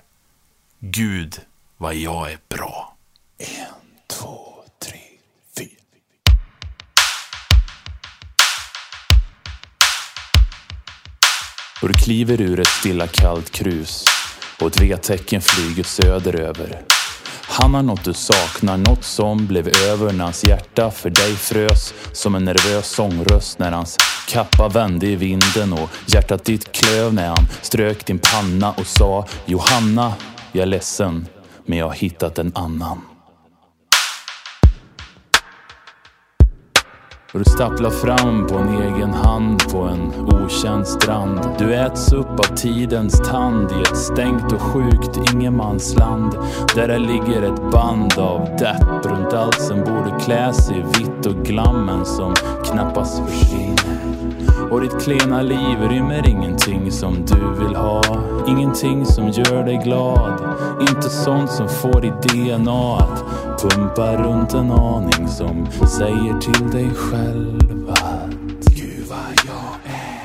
[0.78, 1.40] Gud,
[1.76, 2.96] vad jag är bra.
[3.38, 3.46] En,
[4.06, 5.00] två, tre,
[5.58, 5.68] fyra.
[11.82, 14.04] Och du kliver ur ett stilla kallt krus
[14.60, 16.82] och ett V-tecken flyger söderöver.
[17.62, 21.94] Han har något du saknar, något som blev över när hans hjärta för dig frös
[22.12, 27.26] som en nervös sångröst när hans kappa vände i vinden och hjärtat ditt klöv när
[27.26, 30.14] han strök din panna och sa Johanna,
[30.52, 31.26] jag är ledsen,
[31.66, 33.09] men jag har hittat en annan.
[37.32, 40.12] Och du stapplar fram på en egen hand på en
[40.44, 41.40] okänd strand.
[41.58, 46.34] Du äts upp av tidens tand i ett stängt och sjukt ingenmansland.
[46.74, 51.26] Där det ligger ett band av depp runt allt som borde klä sig i vitt
[51.26, 52.34] och glammen som
[52.72, 54.00] knappast försvinner.
[54.70, 58.02] Och ditt klena liv rymmer ingenting som du vill ha.
[58.48, 60.56] Ingenting som gör dig glad.
[60.80, 63.24] Inte sånt som får ditt DNA att
[63.62, 70.20] pumpa runt en aning som säger till dig själv att Gud vad jag är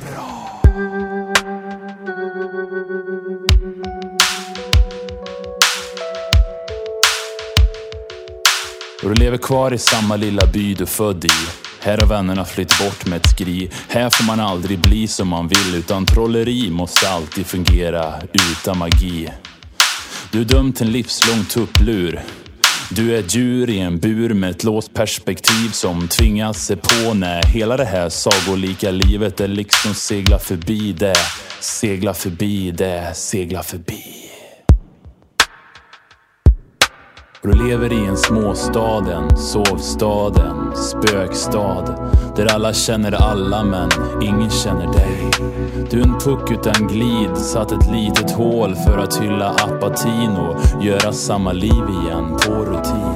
[0.00, 0.60] bra.
[9.02, 11.63] Och du lever kvar i samma lilla by du född i.
[11.84, 13.70] Här har vännerna flytt bort med ett skri.
[13.88, 19.28] Här får man aldrig bli som man vill utan trolleri måste alltid fungera utan magi.
[20.32, 22.20] Du är dömd till en livslång tupplur.
[22.90, 27.14] Du är ett djur i en bur med ett låst perspektiv som tvingas se på
[27.14, 31.14] när hela det här sagolika livet är liksom segla förbi det,
[31.60, 34.24] segla förbi det, segla förbi.
[37.44, 42.12] Och du lever i en småstad, en sovstad, en spökstad.
[42.36, 43.90] Där alla känner alla men
[44.22, 45.30] ingen känner dig.
[45.90, 50.84] Du är en puck utan glid, satt ett litet hål för att hylla apatin och
[50.84, 53.13] göra samma liv igen på rutin.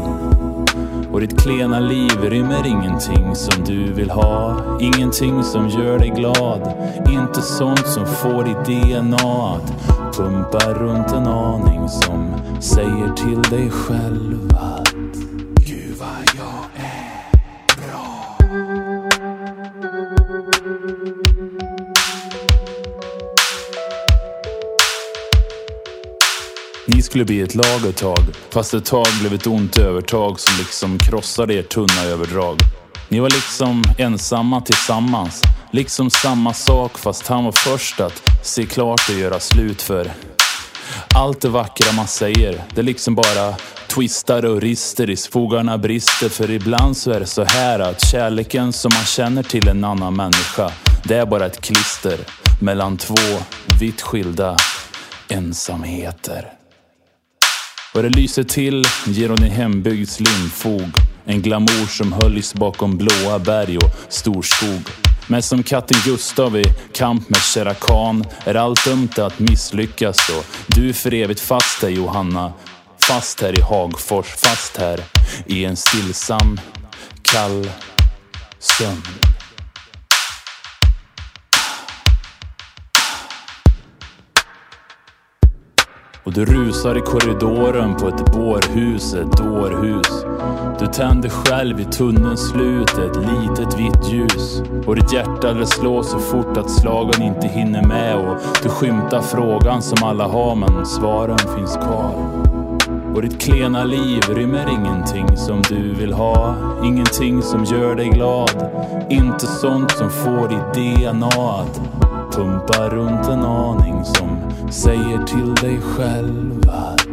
[1.13, 4.57] Och ditt klena liv rymmer ingenting som du vill ha.
[4.81, 6.73] Ingenting som gör dig glad.
[7.11, 13.71] Inte sånt som får ditt DNA att pumpa runt en aning som säger till dig
[13.71, 14.98] själv att
[27.09, 28.19] skulle bli ett lag ett tag,
[28.51, 32.57] fast ett tag blev ett ont övertag som liksom krossade er tunna överdrag.
[33.09, 35.43] Ni var liksom ensamma tillsammans,
[35.73, 40.13] liksom samma sak fast han var först att se klart och göra slut för
[41.15, 43.55] allt det vackra man säger, det liksom bara
[43.89, 46.29] twistar och rister i fogarna brister.
[46.29, 50.17] För ibland så är det så här att kärleken som man känner till en annan
[50.17, 50.71] människa,
[51.05, 52.19] det är bara ett klister
[52.61, 53.15] mellan två
[53.81, 54.57] vitt skilda
[55.29, 56.58] ensamheter.
[57.95, 60.91] Och det lyser till ger hon i hembygds limfog.
[61.25, 64.83] En glamour som höljs bakom blåa berg och storskog.
[65.27, 70.89] Men som katten Gustav i kamp med Sherakan är allt dömt att misslyckas och du
[70.89, 72.53] är för evigt fast här Johanna.
[72.99, 75.01] Fast här i Hagfors, fast här
[75.47, 76.61] i en stillsam,
[77.23, 77.71] kall
[78.59, 79.38] sömn.
[86.29, 90.25] Och du rusar i korridoren på ett bårhus, ett dårhus.
[90.79, 94.63] Du tänder själv i tunnelns slut ett litet vitt ljus.
[94.87, 98.17] Och ditt hjärta det slår så fort att slagen inte hinner med.
[98.17, 102.15] Och du skymtar frågan som alla har men svaren finns kvar.
[103.15, 106.55] Och ditt klena liv rymmer ingenting som du vill ha.
[106.85, 108.71] Ingenting som gör dig glad.
[109.11, 111.81] Inte sånt som får ditt DNA att
[112.33, 117.07] pumpa runt en aning som säger till dig själv att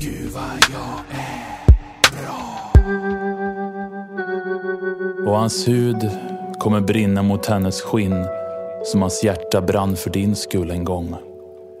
[0.00, 1.60] Gud vad jag är
[2.12, 2.72] bra.
[5.26, 6.10] Och hans hud
[6.58, 8.26] kommer brinna mot hennes skinn
[8.84, 11.16] som hans hjärta brann för din skull en gång.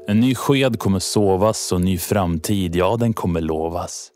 [0.08, 4.10] En ny sked kommer sovas och ny framtid, ja den kommer lovas.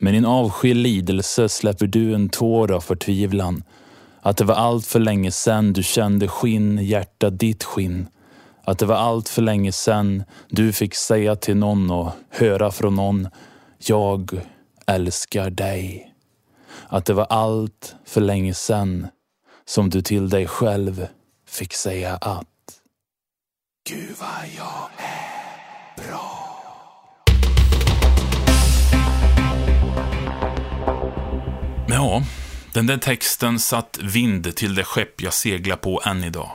[0.00, 3.62] Med din avsky lidelse släpper du en tår av förtvivlan.
[4.20, 8.06] Att det var allt för länge sen du kände skinn, hjärta ditt skinn.
[8.68, 12.94] Att det var allt för länge sen du fick säga till någon och höra från
[12.94, 13.28] någon,
[13.78, 14.40] jag
[14.86, 16.14] älskar dig.
[16.88, 19.06] Att det var allt för länge sen
[19.64, 21.06] som du till dig själv
[21.46, 22.46] fick säga att
[23.88, 26.60] Gud vad jag är bra.
[31.88, 32.22] Ja,
[32.74, 36.50] den där texten satt vind till det skepp jag seglar på än idag.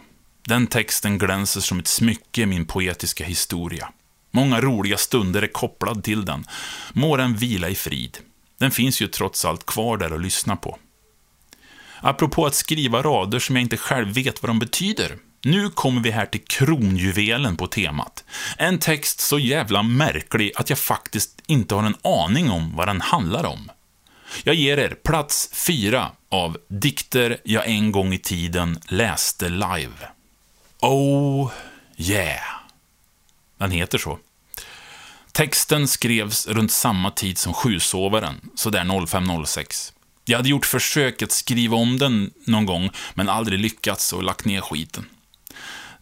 [0.47, 3.89] Den texten glänser som ett smycke i min poetiska historia.
[4.31, 6.45] Många roliga stunder är kopplade till den.
[6.93, 8.17] Må den vila i frid.
[8.59, 10.77] Den finns ju trots allt kvar där att lyssna på.
[12.01, 15.17] Apropå att skriva rader som jag inte själv vet vad de betyder.
[15.43, 18.23] Nu kommer vi här till kronjuvelen på temat.
[18.57, 23.01] En text så jävla märklig att jag faktiskt inte har en aning om vad den
[23.01, 23.71] handlar om.
[24.43, 30.12] Jag ger er plats fyra av dikter jag en gång i tiden läste live.
[30.85, 31.51] Oh
[31.97, 32.61] yeah.
[33.57, 34.19] Den heter så.
[35.31, 39.93] Texten skrevs runt samma tid som Sjusovaren, sådär 05.06.
[40.25, 44.45] Jag hade gjort försök att skriva om den någon gång, men aldrig lyckats och lagt
[44.45, 45.05] ner skiten.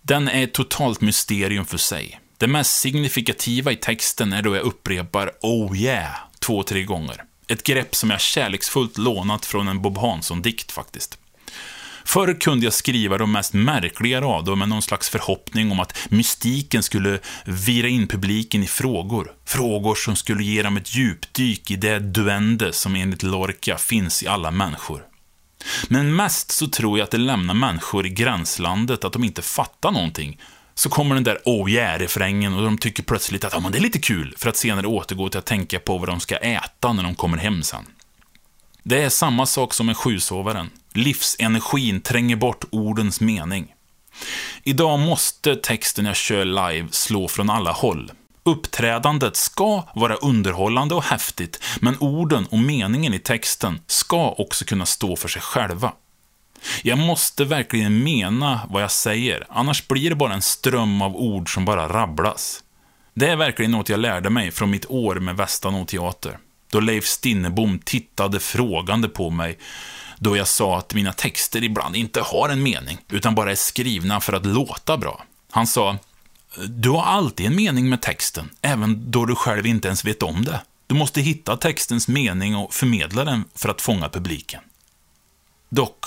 [0.01, 2.19] Den är ett totalt mysterium för sig.
[2.37, 7.23] Det mest signifikativa i texten är då jag upprepar ”Oh yeah” två, tre gånger.
[7.47, 11.20] Ett grepp som jag kärleksfullt lånat från en Bob Hansson-dikt faktiskt.
[12.13, 16.83] Förr kunde jag skriva de mest märkliga rader med någon slags förhoppning om att mystiken
[16.83, 19.31] skulle vira in publiken i frågor.
[19.45, 24.27] Frågor som skulle ge dem ett djupdyk i det duende som enligt Lorca finns i
[24.27, 25.03] alla människor.
[25.87, 29.91] Men mest så tror jag att det lämnar människor i gränslandet att de inte fattar
[29.91, 30.39] någonting.
[30.75, 33.81] Så kommer den där oh yeah-refrängen och de tycker plötsligt att ”Ja, men det är
[33.81, 37.03] lite kul, för att senare återgå till att tänka på vad de ska äta när
[37.03, 37.85] de kommer hem sen.
[38.83, 40.69] Det är samma sak som med sjusovaren.
[40.93, 43.73] Livsenergin tränger bort ordens mening.
[44.63, 48.11] Idag måste texten jag kör live slå från alla håll.
[48.43, 54.85] Uppträdandet ska vara underhållande och häftigt, men orden och meningen i texten ska också kunna
[54.85, 55.93] stå för sig själva.
[56.83, 61.53] Jag måste verkligen mena vad jag säger, annars blir det bara en ström av ord
[61.53, 62.63] som bara rabblas.
[63.13, 66.37] Det är verkligen något jag lärde mig från mitt år med Västanå teater
[66.71, 69.57] då Leif Stinnebom tittade frågande på mig
[70.23, 74.21] då jag sa att mina texter ibland inte har en mening, utan bara är skrivna
[74.21, 75.25] för att låta bra.
[75.51, 75.97] Han sa,
[76.67, 80.45] du har alltid en mening med texten, även då du själv inte ens vet om
[80.45, 80.61] det.
[80.87, 84.61] Du måste hitta textens mening och förmedla den för att fånga publiken.
[85.69, 86.05] Dock,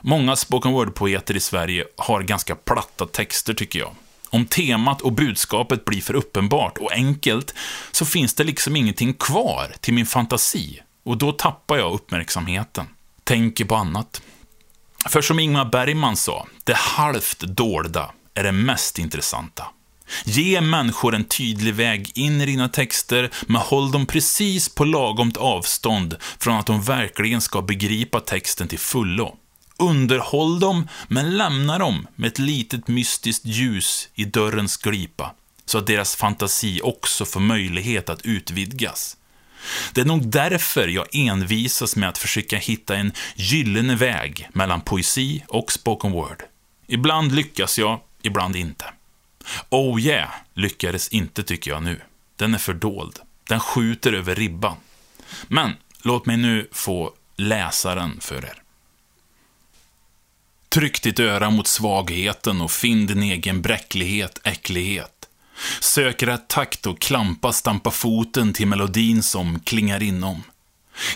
[0.00, 3.94] många spoken word-poeter i Sverige har ganska platta texter, tycker jag.
[4.30, 7.54] Om temat och budskapet blir för uppenbart och enkelt,
[7.92, 10.80] så finns det liksom ingenting kvar till min fantasi.
[11.04, 12.86] Och då tappar jag uppmärksamheten.
[13.30, 14.22] Tänker på annat.
[15.08, 19.66] För som Ingmar Bergman sa, det halvt dolda är det mest intressanta.
[20.24, 25.36] Ge människor en tydlig väg in i dina texter, men håll dem precis på lagomt
[25.36, 29.36] avstånd från att de verkligen ska begripa texten till fullo.
[29.78, 35.86] Underhåll dem, men lämna dem med ett litet mystiskt ljus i dörrens glipa, så att
[35.86, 39.16] deras fantasi också får möjlighet att utvidgas.
[39.92, 45.44] Det är nog därför jag envisas med att försöka hitta en gyllene väg mellan poesi
[45.48, 46.42] och spoken word.
[46.86, 48.84] Ibland lyckas jag, ibland inte.
[49.70, 52.00] Oh yeah lyckades inte tycker jag nu.
[52.36, 53.18] Den är för dold.
[53.48, 54.76] Den skjuter över ribban.
[55.48, 58.62] Men låt mig nu få läsaren för er.
[60.68, 65.19] Tryck ditt öra mot svagheten och finn din egen bräcklighet, äcklighet.
[65.80, 70.42] Sök rätt takt och klampa, stampa foten till melodin som klingar inom.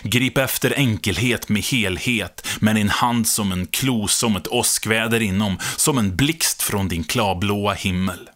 [0.03, 5.57] Grip efter enkelhet med helhet, med din hand som en klo, som ett åskväder inom,
[5.75, 8.29] som en blixt från din klarblåa himmel.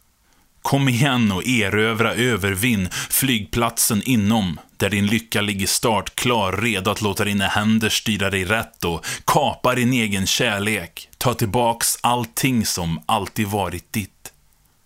[0.61, 7.01] Kom igen och erövra, övervinn flygplatsen inom, där din lycka ligger start klar, redo att
[7.01, 11.09] låta dina händer styra dig rätt och kapa din egen kärlek.
[11.17, 14.18] Ta tillbaks allting som alltid varit ditt.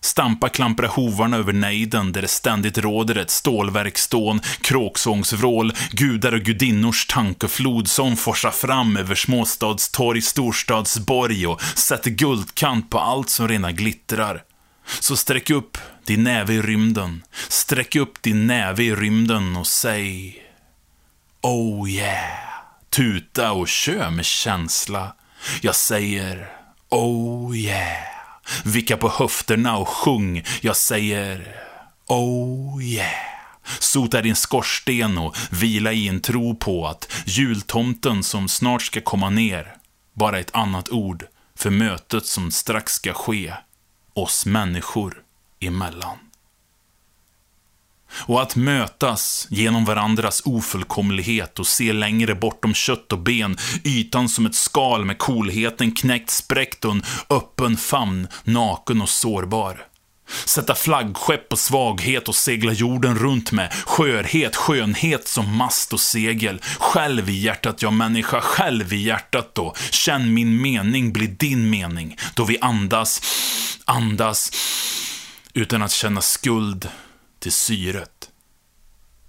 [0.04, 7.08] Stampa klampra hovarna över nejden där det ständigt råder ett stålverkstån, kråksångsvrål, gudar och gudinnors
[7.08, 14.44] tankeflod som forsar fram över småstadstorg, storstadsborg och sätter guldkant på allt som rena glittrar.
[15.00, 20.38] Så sträck upp din näve i rymden, sträck upp din näve i rymden och säg
[21.42, 22.40] Oh yeah.
[22.90, 25.16] Tuta och kö med känsla.
[25.62, 26.50] Jag säger
[26.90, 28.13] Oh yeah.
[28.66, 30.44] Vicka på höfterna och sjung.
[30.62, 31.56] Jag säger
[32.08, 33.34] Oh yeah.
[33.80, 39.30] Sota din skorsten och vila i en tro på att jultomten som snart ska komma
[39.30, 39.76] ner
[40.14, 41.26] bara ett annat ord
[41.56, 43.54] för mötet som strax ska ske
[44.14, 45.22] oss människor
[45.60, 46.18] emellan.
[48.16, 54.46] Och att mötas genom varandras ofullkomlighet och se längre bortom kött och ben, ytan som
[54.46, 59.86] ett skal med coolheten knäckt spräckt och en öppen famn, naken och sårbar.
[60.46, 66.62] Sätta flaggskepp på svaghet och segla jorden runt med skörhet, skönhet som mast och segel.
[66.80, 69.74] Själv i hjärtat, ja människa, själv i hjärtat då.
[69.92, 73.22] Känn min mening bli din mening, då vi andas,
[73.86, 74.52] andas,
[75.54, 76.90] utan att känna skuld
[77.44, 78.30] till syret.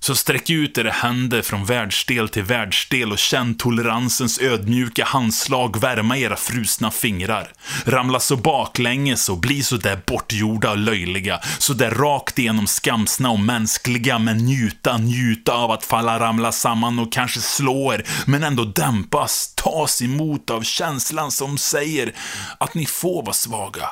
[0.01, 6.19] Så sträck ut era händer från världsdel till världsdel och känn toleransens ödmjuka handslag värma
[6.19, 7.53] era frusna fingrar.
[7.85, 13.31] Ramla så baklänges och bli så där bortgjorda och löjliga, så där rakt igenom skamsna
[13.31, 18.45] och mänskliga, men njuta, njuta av att falla, ramla samman och kanske slå er, men
[18.45, 22.13] ändå dämpas, tas emot av känslan som säger
[22.59, 23.89] att ni får vara svaga.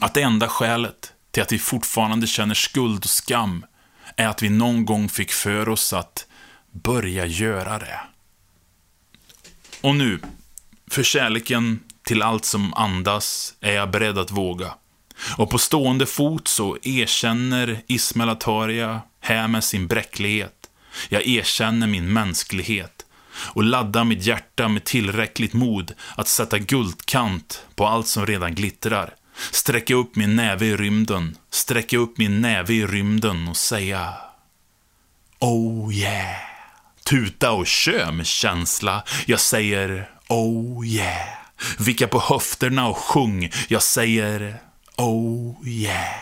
[0.00, 3.64] Att det enda skälet till att vi fortfarande känner skuld och skam
[4.16, 6.26] är att vi någon gång fick för oss att
[6.70, 8.00] börja göra det.
[9.80, 10.20] Och nu,
[10.90, 14.74] för kärleken till allt som andas är jag beredd att våga.
[15.36, 20.70] Och på stående fot så erkänner Ismail Ataria här med sin bräcklighet.
[21.08, 27.86] Jag erkänner min mänsklighet och laddar mitt hjärta med tillräckligt mod att sätta guldkant på
[27.86, 29.14] allt som redan glittrar.
[29.50, 34.14] Sträcka upp min näve i rymden, sträcka upp min näve i rymden och säga
[35.38, 36.36] Oh yeah.
[37.04, 39.04] Tuta och kö med känsla.
[39.26, 41.28] Jag säger Oh yeah.
[41.78, 43.50] Vicka på höfterna och sjung.
[43.68, 44.60] Jag säger
[44.96, 46.14] Oh yeah.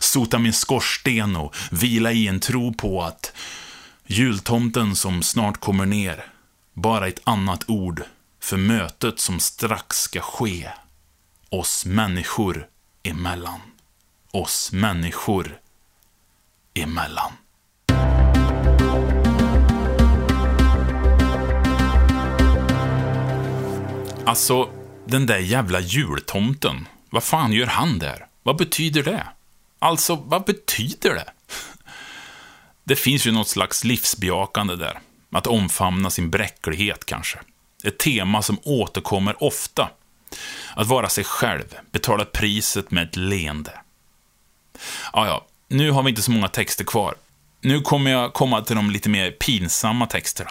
[0.00, 3.32] Sota min skorsten och vila i en tro på att
[4.06, 6.24] jultomten som snart kommer ner
[6.74, 8.02] bara ett annat ord
[8.40, 10.70] för mötet som strax ska ske
[11.54, 12.68] oss människor
[13.02, 13.60] emellan.
[14.30, 15.58] Oss människor
[16.74, 17.32] emellan.
[24.24, 24.70] Alltså,
[25.06, 26.88] den där jävla jultomten.
[27.10, 28.26] Vad fan gör han där?
[28.42, 29.26] Vad betyder det?
[29.78, 31.32] Alltså, vad betyder det?
[32.84, 35.00] Det finns ju något slags livsbejakande där.
[35.30, 37.38] Att omfamna sin bräcklighet kanske.
[37.84, 39.90] Ett tema som återkommer ofta
[40.74, 43.72] att vara sig själv, betala priset med ett leende.
[45.12, 47.14] Ja, ja, nu har vi inte så många texter kvar.
[47.60, 50.50] Nu kommer jag komma till de lite mer pinsamma texterna.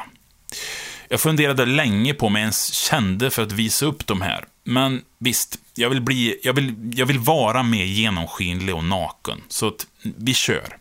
[1.10, 4.46] Jag funderade länge på om jag ens kände för att visa upp de här.
[4.64, 9.42] Men visst, jag vill, bli, jag vill, jag vill vara mer genomskinlig och naken.
[9.48, 10.78] Så att vi kör.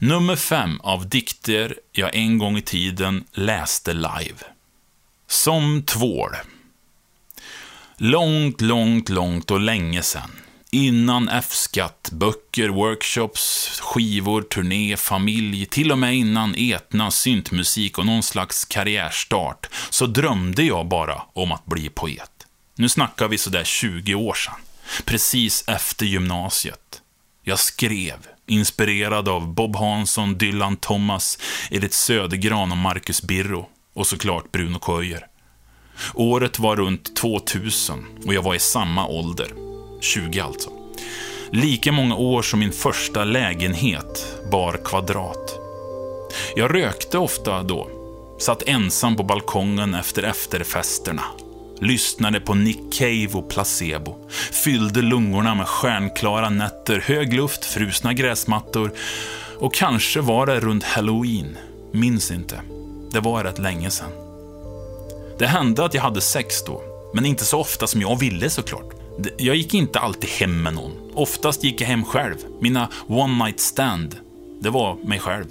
[0.00, 4.38] Nummer fem av dikter jag en gång i tiden läste live.
[5.26, 6.30] Som tvål.
[8.00, 10.30] Långt, långt, långt och länge sen.
[10.70, 18.22] Innan F-skatt, böcker, workshops, skivor, turné, familj, till och med innan etna, syntmusik och någon
[18.22, 22.30] slags karriärstart, så drömde jag bara om att bli poet.
[22.74, 24.54] Nu snackar vi sådär 20 år sedan.
[25.04, 27.02] Precis efter gymnasiet.
[27.42, 31.38] Jag skrev, inspirerad av Bob Hansson, Dylan Thomas,
[31.70, 33.68] Edith Södergran och Marcus Birro.
[33.94, 35.26] Och såklart Bruno Köjer.
[36.14, 39.48] Året var runt 2000 och jag var i samma ålder.
[40.00, 40.70] 20 alltså.
[41.52, 45.58] Lika många år som min första lägenhet bar kvadrat.
[46.56, 47.88] Jag rökte ofta då.
[48.38, 51.22] Satt ensam på balkongen efter efterfesterna.
[51.80, 54.28] Lyssnade på Nick Cave och Placebo.
[54.64, 58.92] Fyllde lungorna med stjärnklara nätter, hög luft, frusna gräsmattor.
[59.58, 61.56] Och kanske var det runt halloween.
[61.92, 62.60] Minns inte.
[63.12, 64.27] Det var rätt länge sedan.
[65.38, 66.82] Det hände att jag hade sex då,
[67.14, 68.94] men inte så ofta som jag ville såklart.
[69.38, 70.92] Jag gick inte alltid hem med någon.
[71.14, 72.36] Oftast gick jag hem själv.
[72.60, 74.16] Mina one night stand,
[74.60, 75.46] det var mig själv.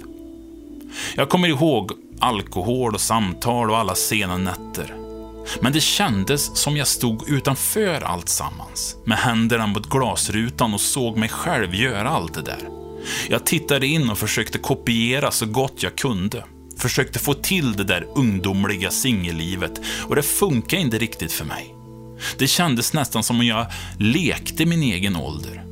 [1.14, 4.94] Jag kommer ihåg alkohol och samtal och alla sena nätter.
[5.60, 11.16] Men det kändes som jag stod utanför allt sammans, med händerna mot glasrutan och såg
[11.16, 12.68] mig själv göra allt det där.
[13.28, 16.44] Jag tittade in och försökte kopiera så gott jag kunde
[16.78, 21.74] försökte få till det där ungdomliga singellivet och det funkade inte riktigt för mig.
[22.38, 23.66] Det kändes nästan som om jag
[23.98, 25.64] lekte min egen ålder.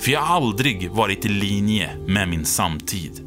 [0.00, 3.20] För jag har aldrig varit i linje med min samtid.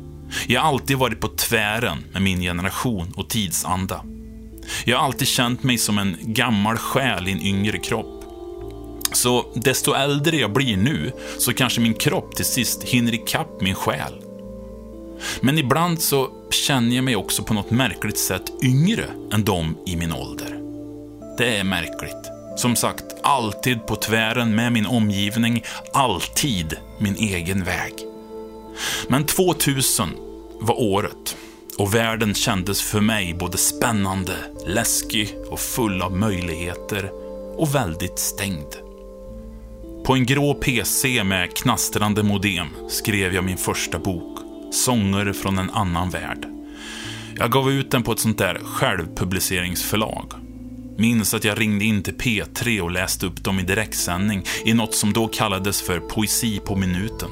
[0.47, 4.05] Jag har alltid varit på tvären med min generation och tidsanda.
[4.85, 8.23] Jag har alltid känt mig som en gammal själ i en yngre kropp.
[9.13, 13.75] Så desto äldre jag blir nu, så kanske min kropp till sist hinner ikapp min
[13.75, 14.24] själ.
[15.41, 19.95] Men ibland så känner jag mig också på något märkligt sätt yngre än de i
[19.95, 20.59] min ålder.
[21.37, 22.31] Det är märkligt.
[22.57, 25.63] Som sagt, alltid på tvären med min omgivning,
[25.93, 27.93] alltid min egen väg.
[29.07, 30.09] Men 2000
[30.59, 31.37] var året
[31.77, 34.33] och världen kändes för mig både spännande,
[34.67, 37.11] läskig och full av möjligheter
[37.57, 38.75] och väldigt stängd.
[40.05, 44.39] På en grå PC med knastrande modem skrev jag min första bok,
[44.75, 46.45] Sånger från en annan värld.
[47.37, 50.33] Jag gav ut den på ett sånt där självpubliceringsförlag.
[50.97, 54.95] Minns att jag ringde in till P3 och läste upp dem i direktsändning i något
[54.95, 57.29] som då kallades för Poesi på minuten.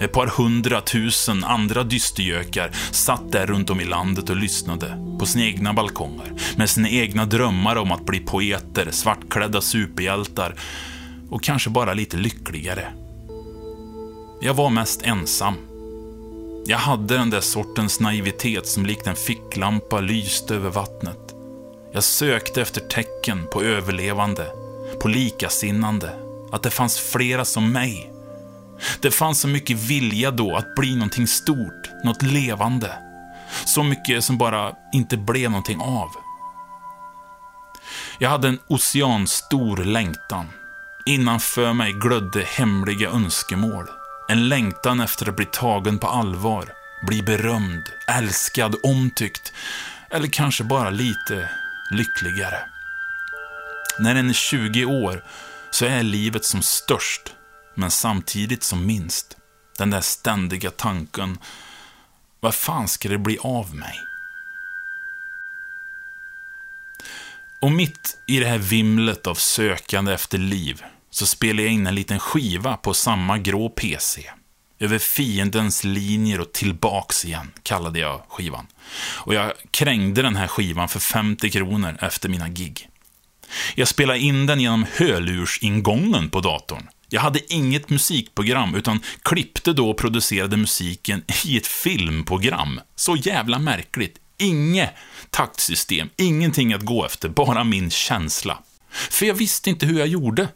[0.00, 5.44] Ett par hundratusen andra dystergökar satt där runt om i landet och lyssnade på sina
[5.44, 10.54] egna balkonger med sina egna drömmar om att bli poeter, svartklädda superhjältar
[11.30, 12.86] och kanske bara lite lyckligare.
[14.40, 15.71] Jag var mest ensam.
[16.64, 21.34] Jag hade den där sortens naivitet som likt en ficklampa lyste över vattnet.
[21.92, 24.46] Jag sökte efter tecken på överlevande,
[25.00, 26.12] på likasinnande,
[26.52, 28.12] att det fanns flera som mig.
[29.00, 32.92] Det fanns så mycket vilja då att bli någonting stort, något levande.
[33.64, 36.08] Så mycket som bara inte blev någonting av.
[38.18, 40.46] Jag hade en oceanstor längtan.
[41.06, 43.86] Innanför mig glödde hemliga önskemål.
[44.32, 46.72] En längtan efter att bli tagen på allvar,
[47.06, 49.52] bli berömd, älskad, omtyckt.
[50.10, 51.48] Eller kanske bara lite
[51.90, 52.58] lyckligare.
[53.98, 55.24] När en är 20 år
[55.70, 57.34] så är livet som störst,
[57.74, 59.36] men samtidigt som minst.
[59.78, 61.38] Den där ständiga tanken,
[62.40, 64.00] vad fan ska det bli av mig?
[67.60, 70.82] Och mitt i det här vimlet av sökande efter liv
[71.14, 74.30] så spelade jag in en liten skiva på samma grå PC.
[74.78, 78.66] Över fiendens linjer och tillbaks igen, kallade jag skivan.
[78.96, 82.88] Och jag krängde den här skivan för 50 kronor efter mina gig.
[83.74, 86.88] Jag spelade in den genom hörlursingången på datorn.
[87.08, 92.80] Jag hade inget musikprogram, utan klippte då och producerade musiken i ett filmprogram.
[92.96, 94.18] Så jävla märkligt.
[94.38, 94.90] Inget
[95.30, 98.62] taktsystem, ingenting att gå efter, bara min känsla.
[98.90, 100.48] För jag visste inte hur jag gjorde.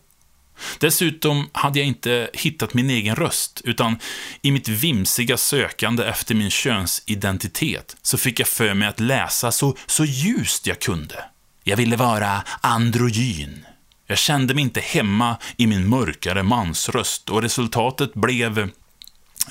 [0.78, 3.98] Dessutom hade jag inte hittat min egen röst, utan
[4.42, 9.76] i mitt vimsiga sökande efter min könsidentitet så fick jag för mig att läsa så,
[9.86, 11.24] så ljust jag kunde.
[11.64, 13.66] Jag ville vara androgyn.
[14.07, 18.70] Jag kände mig inte hemma i min mörkare mansröst och resultatet blev,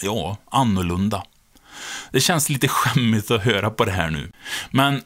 [0.01, 1.23] ja, annorlunda.
[2.11, 4.31] Det känns lite skämmigt att höra på det här nu,
[4.71, 5.01] men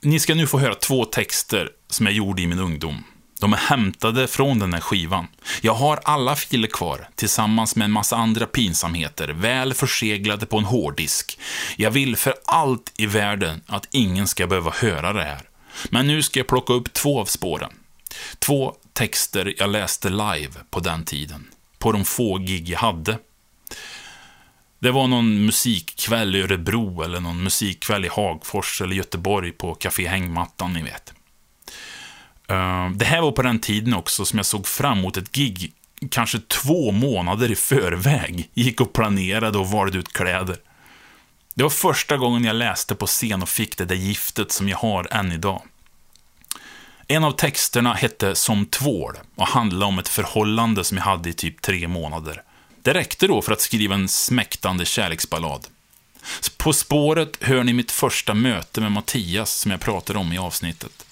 [0.00, 3.04] ni ska nu få höra två texter som jag gjorde i min ungdom.
[3.44, 5.26] De är hämtade från den här skivan.
[5.60, 10.64] Jag har alla filer kvar, tillsammans med en massa andra pinsamheter, väl förseglade på en
[10.64, 11.38] hårddisk.
[11.76, 15.42] Jag vill för allt i världen att ingen ska behöva höra det här.
[15.90, 17.72] Men nu ska jag plocka upp två av spåren.
[18.38, 21.46] Två texter jag läste live på den tiden.
[21.78, 23.18] På de få gig jag hade.
[24.78, 30.08] Det var någon musikkväll i Örebro eller någon musikkväll i Hagfors eller Göteborg på Café
[30.08, 31.14] Hängmattan, ni vet.
[32.48, 35.72] Eh, det här var på den tiden också som jag såg fram emot ett gig,
[36.10, 38.50] kanske två månader i förväg.
[38.54, 40.56] Gick och planerade och valde ut kläder.
[41.54, 44.78] Det var första gången jag läste på scen och fick det där giftet som jag
[44.78, 45.62] har än idag.
[47.08, 51.32] En av texterna hette Som tvål och handlade om ett förhållande som jag hade i
[51.32, 52.42] typ tre månader.
[52.82, 55.66] Det räckte då för att skriva en smäktande kärleksballad.
[56.56, 61.03] På spåret hör ni mitt första möte med Mattias som jag pratade om i avsnittet.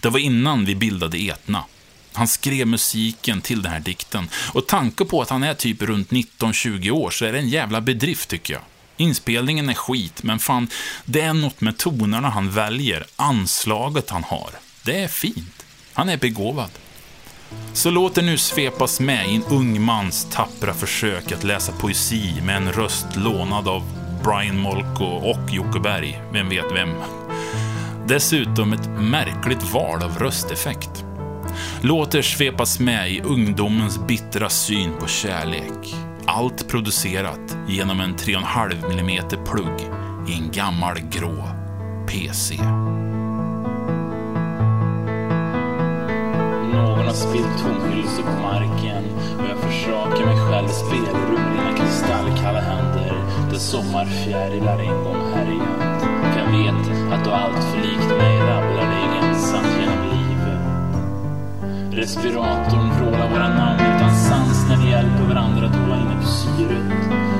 [0.00, 1.64] Det var innan vi bildade Etna.
[2.12, 4.28] Han skrev musiken till den här dikten.
[4.52, 7.80] Och tanke på att han är typ runt 19-20 år så är det en jävla
[7.80, 8.62] bedrift tycker jag.
[8.96, 10.68] Inspelningen är skit, men fan,
[11.04, 14.50] det är något med tonerna han väljer, anslaget han har.
[14.82, 15.66] Det är fint.
[15.92, 16.70] Han är begåvad.
[17.72, 22.34] Så låt det nu svepas med i en ung mans tappra försök att läsa poesi
[22.44, 23.82] med en röst lånad av
[24.24, 27.25] Brian Molko och Jocke Berg, vem vet vem.
[28.08, 31.04] Dessutom ett märkligt val av rösteffekt.
[31.80, 35.94] Låt er svepas med i ungdomens bittra syn på kärlek.
[36.26, 39.80] Allt producerat genom en 3,5 mm plugg
[40.28, 41.44] i en gammal grå
[42.08, 42.56] PC.
[46.72, 49.04] Någon har spillt tomhylsor på marken
[49.38, 55.95] och jag försakar mig själv spelrum i mina kristallkalla händer där sommarfjärilar en gång härjat.
[57.12, 60.60] Att du allt för likt mig rabblar dig ensam genom livet.
[61.92, 66.86] Respiratorn vrålar våra namn utan sans när vi hjälper varandra att hålla inne på syret.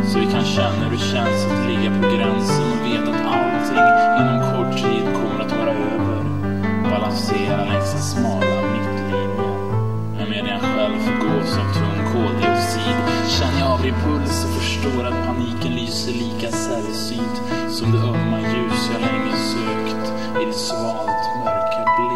[0.09, 3.87] Så vi kan känna hur det känns att ligga på gränsen och veta att allting
[4.21, 6.23] inom kort tid kommer att vara över.
[6.91, 9.55] Balansera längs den smala mittlinjen.
[10.17, 15.05] Men medan jag själv förgås av tung koldioxid känner jag av din puls och förstår
[15.05, 17.37] att paniken lyser lika sällsynt
[17.71, 20.13] som det ömma ljus jag länge sökt
[20.43, 22.16] i det svalt mörka blick.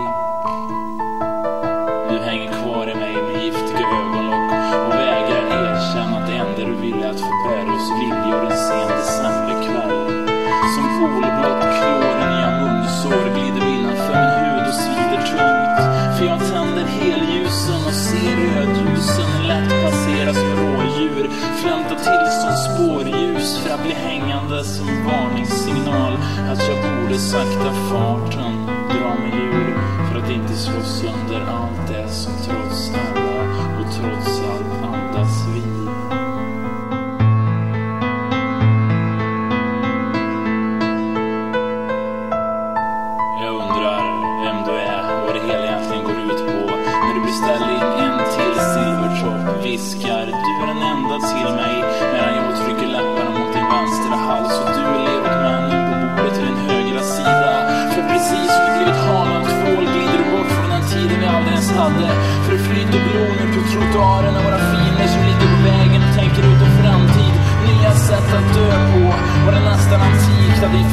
[21.62, 26.12] Flämta till som spårljus för att bli hängande som varningssignal
[26.52, 29.74] att jag borde sakta farten, dra mig ur
[30.08, 33.40] för att inte slå sönder allt det som trots alla
[33.80, 34.39] och trots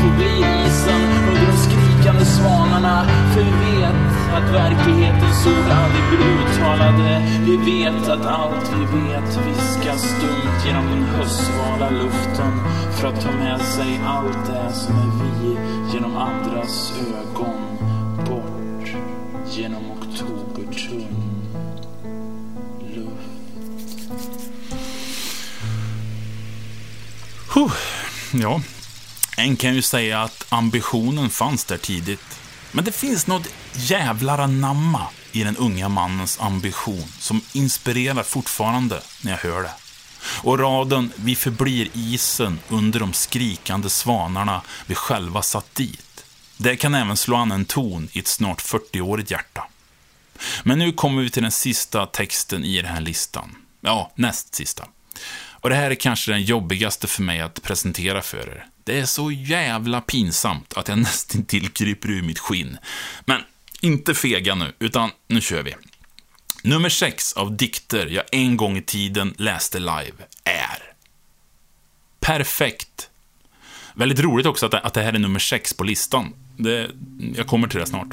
[0.02, 3.06] förblir isen under de skrikande svanarna.
[3.34, 7.12] För vi vet att verklighetens ord aldrig blir uttalade.
[7.46, 12.52] Vi vet att allt vi vet viskas stumt genom den höstsvala luften
[12.92, 15.12] för att ta med sig allt det som är
[15.44, 15.58] vi
[15.94, 17.78] genom andras ögon
[18.26, 18.90] bort
[19.52, 21.28] genom oktobertunn
[22.96, 24.00] luft.
[27.54, 27.72] Huh.
[28.34, 28.62] Ja,
[29.48, 32.40] en kan ju säga att ambitionen fanns där tidigt.
[32.72, 39.32] Men det finns något jävlar anamma i den unga mannens ambition som inspirerar fortfarande när
[39.32, 39.72] jag hör det.
[40.44, 46.26] Och raden ”Vi förblir isen under de skrikande svanarna vi själva satt dit”.
[46.58, 49.68] Det kan även slå an en ton i ett snart 40-årigt hjärta.
[50.64, 53.56] Men nu kommer vi till den sista texten i den här listan.
[53.82, 54.88] Ja, näst sista.
[55.62, 58.66] Och det här är kanske den jobbigaste för mig att presentera för er.
[58.84, 62.78] Det är så jävla pinsamt att jag nästan kryper ur mitt skinn.
[63.26, 63.42] Men
[63.82, 65.76] inte fega nu, utan nu kör vi.
[66.64, 70.88] Nummer 6 av dikter jag en gång i tiden läste live är
[72.20, 73.10] Perfekt.
[73.94, 76.34] Väldigt roligt också att det, att det här är nummer 6 på listan.
[76.58, 76.90] Det,
[77.36, 78.08] jag kommer till det snart.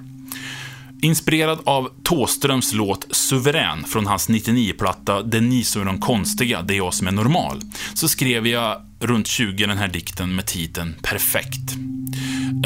[1.04, 6.62] Inspirerad av Tåströms låt Suverän från hans 99-platta Det är ni som är de konstiga,
[6.62, 7.60] det är jag som är normal,
[7.94, 11.72] så skrev jag runt 20 den här dikten med titeln Perfekt.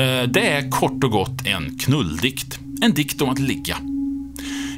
[0.01, 2.59] Eh, det är kort och gott en knulldikt.
[2.83, 3.77] En dikt om att ligga.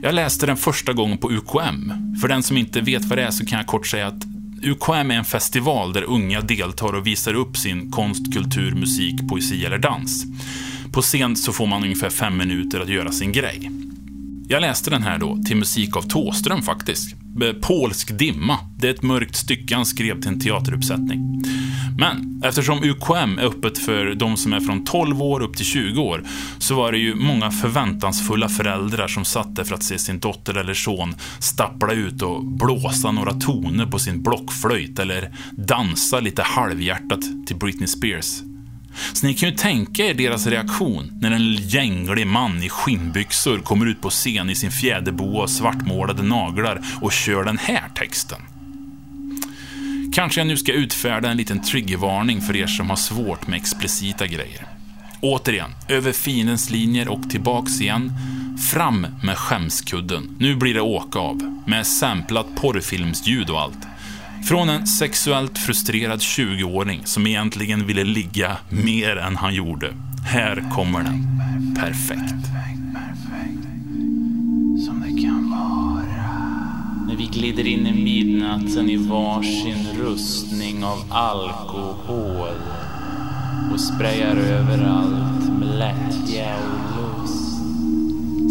[0.02, 1.92] Jag läste den första gången på UKM.
[2.20, 4.24] För den som inte vet vad det är så kan jag kort säga att
[4.62, 9.64] UKM är en festival där unga deltar och visar upp sin konst, kultur, musik, poesi
[9.64, 10.26] eller dans.
[10.92, 13.70] På scen så får man ungefär fem minuter att göra sin grej.
[14.48, 17.14] Jag läste den här då till musik av Tåström faktiskt.
[17.60, 18.58] Polsk dimma.
[18.78, 21.42] Det är ett mörkt stycke han skrev till en teateruppsättning.
[21.98, 26.00] Men eftersom UKM är öppet för de som är från 12 år upp till 20
[26.00, 26.24] år
[26.58, 30.56] så var det ju många förväntansfulla föräldrar som satt där för att se sin dotter
[30.56, 37.20] eller son stappla ut och blåsa några toner på sin blockflöjt eller dansa lite halvhjärtat
[37.46, 38.42] till Britney Spears.
[39.12, 43.86] Så ni kan ju tänka er deras reaktion när en gänglig man i skinnbyxor kommer
[43.86, 48.40] ut på scen i sin fjäderboa och svartmålade naglar och kör den här texten.
[50.12, 54.26] Kanske jag nu ska utfärda en liten triggervarning för er som har svårt med explicita
[54.26, 54.66] grejer.
[55.20, 58.12] Återigen, över fiendens linjer och tillbaks igen.
[58.72, 60.36] Fram med skämskudden.
[60.38, 61.62] Nu blir det åka av.
[61.66, 63.89] Med samplat porrfilmsljud och allt.
[64.44, 69.94] Från en sexuellt frustrerad 20-åring som egentligen ville ligga mer än han gjorde.
[70.26, 71.40] Här kommer den.
[71.74, 72.46] Perfekt.
[74.86, 76.30] som det kan vara.
[77.06, 82.54] När vi glider in i midnatten i varsin rustning av alkohol
[83.72, 87.50] och sprayar överallt med lättja och lust.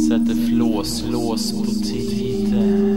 [0.09, 2.88] Sätter flåslås på titeln.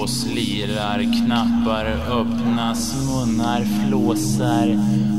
[0.00, 4.78] Blixtlås lirar, knappar öppnas, munnar flåsar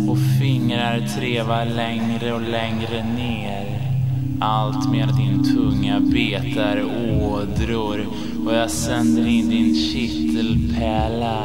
[0.09, 3.77] och fingrar trevar längre och längre ner.
[4.39, 6.83] Allt medan din tunga betar
[7.21, 8.07] ådror
[8.45, 11.43] och jag sänder in din kittelpärla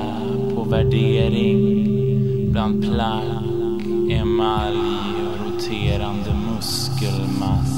[0.55, 4.79] på värdering bland plagg, emalj
[5.27, 7.77] och roterande muskelmassa.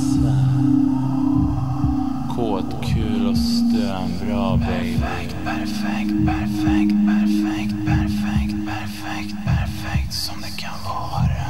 [3.78, 4.98] Kåtkul och stönbra baby.
[5.00, 11.48] Perfekt, perfekt, perfekt, perfekt, perfekt, perfekt, perfekt som det kan vara.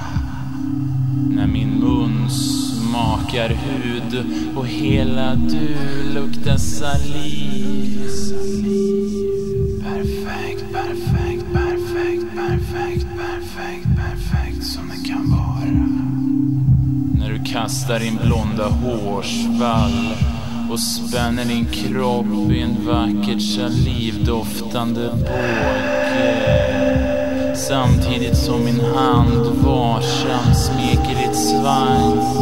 [1.28, 4.24] När min mun smakar hud
[4.56, 5.76] och hela du
[6.14, 8.00] luktar saliv.
[9.82, 15.88] Perfekt, perfekt, perfekt, perfekt, perfekt, perfekt som det kan vara.
[17.18, 20.14] När du kastar din blonda hårsvall
[20.70, 26.58] och spänner din kropp i en vackert salivdoftande båge.
[27.56, 32.38] Samtidigt som min hand varsamt smeker ditt svans.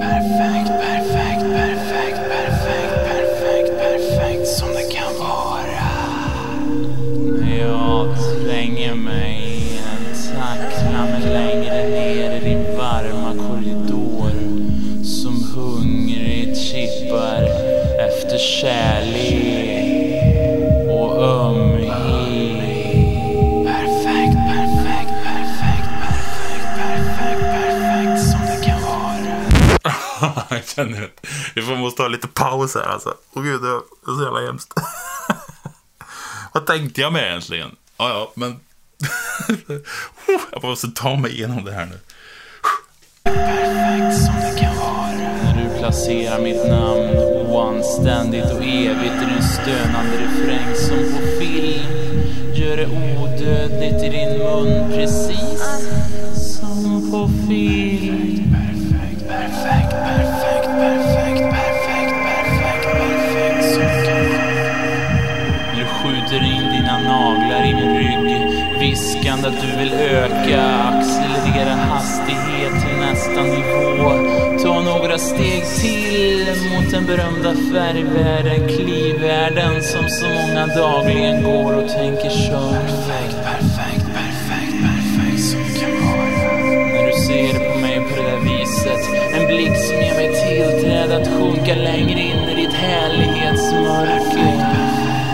[0.00, 5.90] Perfekt, perfekt, perfekt, perfekt, perfekt, perfekt som det kan vara.
[7.40, 8.08] När jag
[8.44, 12.63] tränger mig i en takt framme längre ner i din
[30.50, 33.14] jag känner att vi får måste ha lite paus här alltså.
[33.32, 34.74] Åh gud, det är så jävla hemskt.
[36.52, 37.76] Vad tänkte jag med egentligen?
[37.96, 38.60] Ja, ja, men...
[40.52, 42.00] jag måste ta mig igenom det här nu.
[43.24, 45.04] Perfekt som det kan vara.
[45.42, 52.04] När du placerar mitt namn oanständigt och evigt i din stönande refräng som på film
[52.54, 55.62] gör det odödligt i din mun precis
[56.58, 58.43] som på film.
[69.24, 74.10] Viskande att du vill öka, accelerera hastighet till nästa nivå.
[74.62, 81.88] Ta några steg till mot den berömda färgvärlden, klivvärlden som så många dagligen går och
[81.88, 82.80] tänker sönder.
[82.80, 86.24] Perfekt, perfekt, perfekt, perfekt som kan vara.
[86.94, 89.02] När du ser på mig på det där viset
[89.34, 94.56] En blick som ger mig tillträde att sjunka längre in i ditt härlighetsmörker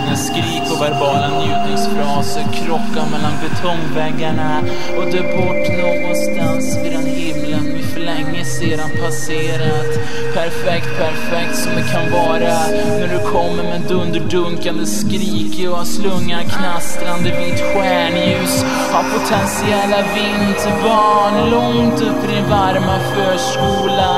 [0.06, 4.62] När skrik verbala njutningsfraser krockar mellan betongväggarna
[4.98, 9.90] och dör bort någonstans vid den himlen vi för länge sedan passerat.
[10.34, 12.54] Perfekt, perfekt som det kan vara
[13.00, 18.64] När du kommer med dunderdunkande skrik och slungar knastrande vitt stjärnljus
[18.98, 24.10] av potentiella vinterbarn långt upp i din varma förskola.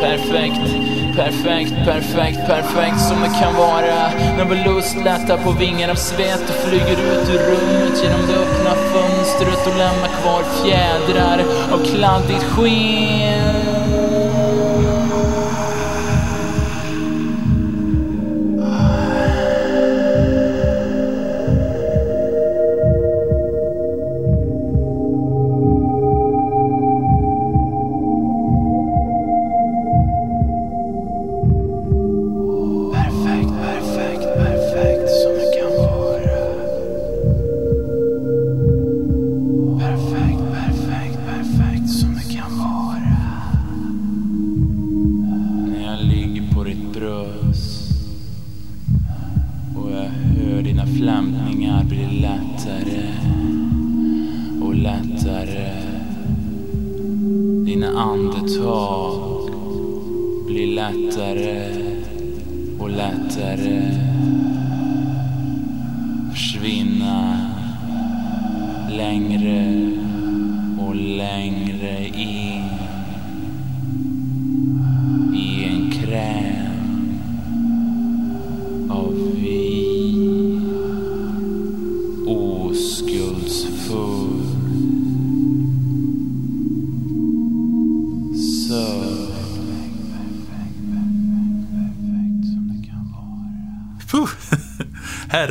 [0.00, 0.81] Perfekt,
[1.16, 4.10] perfekt, perfekt, perfekt som det kan vara.
[4.36, 8.34] När vår lust lättar på vingar av svett och flyger ut ur rummet genom det
[8.34, 13.41] öppna fönstret och lämnar kvar fjädrar av kladdigt sken.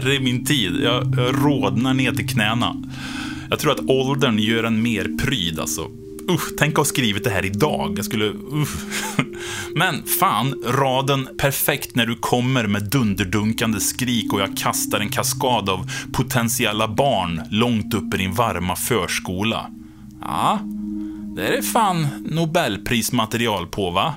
[0.02, 2.76] Herre min tid, jag, jag rodnar ner till knäna.
[3.49, 5.88] Jag tror att åldern gör en mer pryd alltså.
[6.30, 7.93] Usch, tänk att ha skrivit det här idag.
[7.97, 8.26] Jag skulle...
[8.26, 8.76] Usch.
[9.76, 15.70] Men fan, raden perfekt när du kommer med dunderdunkande skrik och jag kastar en kaskad
[15.70, 19.70] av potentiella barn långt upp i din varma förskola.
[20.22, 20.60] Ja,
[21.36, 24.14] Det är det fan Nobelprismaterial på, va?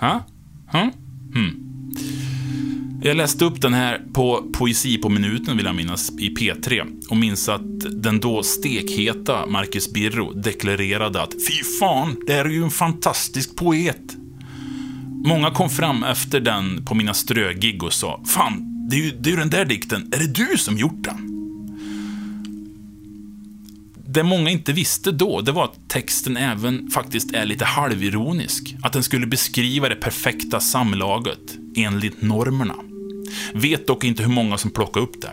[0.00, 0.24] Ha?
[0.72, 0.90] Hm?
[1.34, 1.65] Hmm.
[3.02, 7.16] Jag läste upp den här på Poesi på minuten, vill jag minnas, i P3 och
[7.16, 12.62] minns att den då stekheta Marcus Birro deklarerade att Fy fan, det här är ju
[12.62, 14.16] en fantastisk poet.
[15.24, 19.28] Många kom fram efter den på mina strögig och sa Fan, det är, ju, det
[19.28, 21.35] är ju den där dikten, är det du som gjort den?
[24.16, 28.74] Det många inte visste då, det var att texten även faktiskt är lite halvironisk.
[28.82, 31.38] Att den skulle beskriva det perfekta samlaget,
[31.76, 32.74] enligt normerna.
[33.54, 35.32] Vet dock inte hur många som plockade upp det.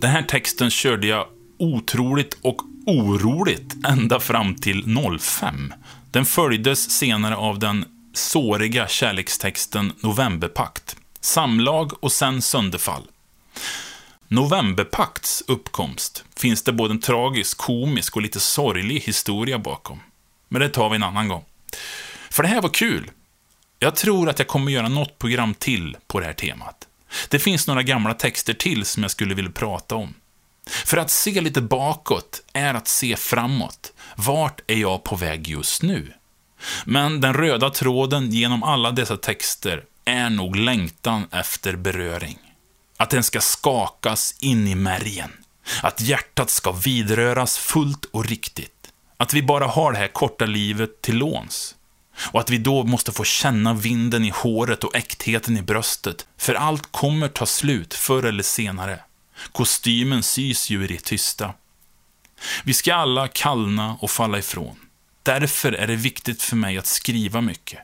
[0.00, 1.26] Den här texten körde jag
[1.58, 5.74] otroligt och oroligt ända fram till 05.
[6.10, 7.84] Den följdes senare av den
[8.14, 10.96] såriga kärlekstexten Novemberpakt.
[11.20, 13.02] Samlag och sen sönderfall.
[14.30, 20.00] Novemberpakts uppkomst finns det både en tragisk, komisk och lite sorglig historia bakom.
[20.48, 21.44] Men det tar vi en annan gång.
[22.30, 23.10] För det här var kul.
[23.78, 26.86] Jag tror att jag kommer göra något program till på det här temat.
[27.28, 30.14] Det finns några gamla texter till som jag skulle vilja prata om.
[30.66, 33.92] För att se lite bakåt är att se framåt.
[34.16, 36.12] Vart är jag på väg just nu?
[36.84, 42.38] Men den röda tråden genom alla dessa texter är nog längtan efter beröring.
[43.00, 45.32] Att den ska skakas in i märgen.
[45.82, 48.92] Att hjärtat ska vidröras fullt och riktigt.
[49.16, 51.74] Att vi bara har det här korta livet till låns.
[52.32, 56.26] Och att vi då måste få känna vinden i håret och äktheten i bröstet.
[56.36, 59.00] För allt kommer ta slut förr eller senare.
[59.52, 61.54] Kostymen sys ju i det tysta.
[62.64, 64.76] Vi ska alla kallna och falla ifrån.
[65.22, 67.78] Därför är det viktigt för mig att skriva mycket.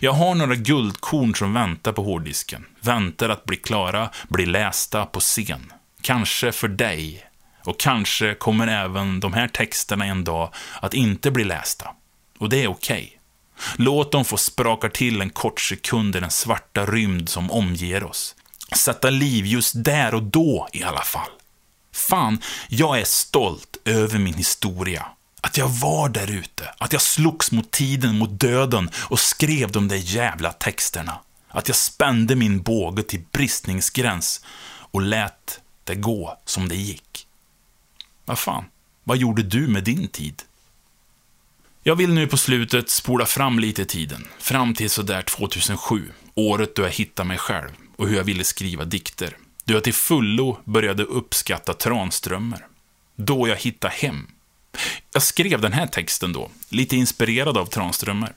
[0.00, 2.66] Jag har några guldkorn som väntar på hårddisken.
[2.80, 5.72] Väntar att bli klara, bli lästa på scen.
[6.02, 7.24] Kanske för dig.
[7.64, 11.90] Och kanske kommer även de här texterna en dag att inte bli lästa.
[12.38, 13.02] Och det är okej.
[13.02, 13.18] Okay.
[13.76, 18.34] Låt dem få spraka till en kort sekund i den svarta rymd som omger oss.
[18.76, 21.30] Sätta liv just där och då i alla fall.
[21.92, 25.06] Fan, jag är stolt över min historia.
[25.40, 29.88] Att jag var där ute, att jag slogs mot tiden, mot döden och skrev de
[29.88, 31.18] där jävla texterna.
[31.48, 37.26] Att jag spände min båge till bristningsgräns och lät det gå som det gick.
[38.24, 38.64] Vad fan,
[39.04, 40.42] vad gjorde du med din tid?
[41.82, 46.76] Jag vill nu på slutet spola fram lite i tiden, fram till sådär 2007, året
[46.76, 49.36] då jag hittade mig själv och hur jag ville skriva dikter.
[49.64, 52.66] Då jag till fullo började uppskatta Tranströmer.
[53.16, 54.26] Då jag hittade hem.
[55.12, 58.32] Jag skrev den här texten då, lite inspirerad av Tranströmer.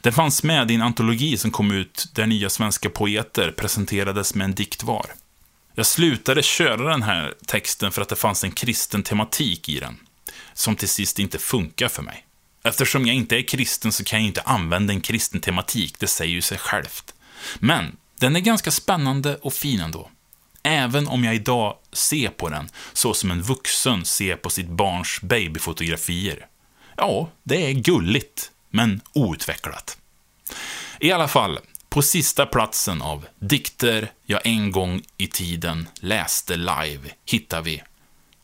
[0.00, 4.44] Den fanns med i en antologi som kom ut där nya svenska poeter presenterades med
[4.44, 5.06] en dikt var.
[5.74, 9.96] Jag slutade köra den här texten för att det fanns en kristen tematik i den,
[10.54, 12.26] som till sist inte funkar för mig.
[12.64, 16.32] Eftersom jag inte är kristen så kan jag inte använda en kristen tematik, det säger
[16.32, 17.14] ju sig självt.
[17.58, 20.10] Men den är ganska spännande och fin ändå.
[20.66, 25.18] Även om jag idag ser på den så som en vuxen ser på sitt barns
[25.22, 26.46] babyfotografier.
[26.96, 29.98] Ja, det är gulligt, men outvecklat.
[31.00, 31.58] I alla fall,
[31.88, 37.82] på sista platsen av dikter jag en gång i tiden läste live hittar vi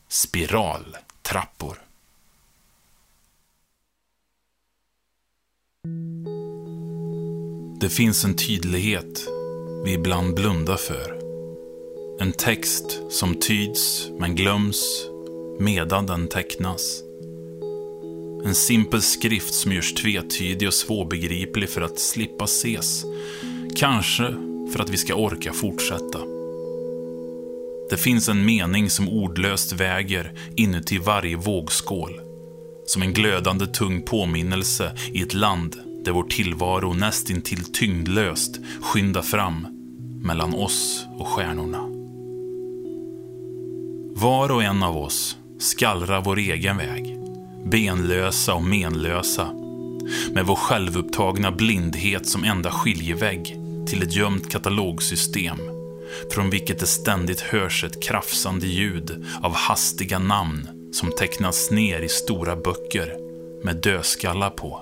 [0.08, 1.78] Spiraltrappor.
[7.80, 9.26] Det finns en tydlighet
[9.84, 11.19] vi ibland blundar för.
[12.22, 15.06] En text som tyds men glöms
[15.58, 17.02] medan den tecknas.
[18.44, 23.04] En simpel skrift som görs tvetydig och svårbegriplig för att slippa ses.
[23.76, 24.34] Kanske
[24.72, 26.18] för att vi ska orka fortsätta.
[27.90, 32.20] Det finns en mening som ordlöst väger inuti varje vågskål.
[32.86, 39.66] Som en glödande tung påminnelse i ett land där vår tillvaro nästintill tyngdlöst skyndar fram
[40.24, 41.89] mellan oss och stjärnorna.
[44.20, 47.18] Var och en av oss skallrar vår egen väg,
[47.64, 49.52] benlösa och menlösa,
[50.32, 53.56] med vår självupptagna blindhet som enda skiljevägg
[53.86, 55.56] till ett gömt katalogsystem
[56.32, 62.08] från vilket det ständigt hörs ett krafsande ljud av hastiga namn som tecknas ner i
[62.08, 63.16] stora böcker
[63.64, 64.80] med dödskallar på.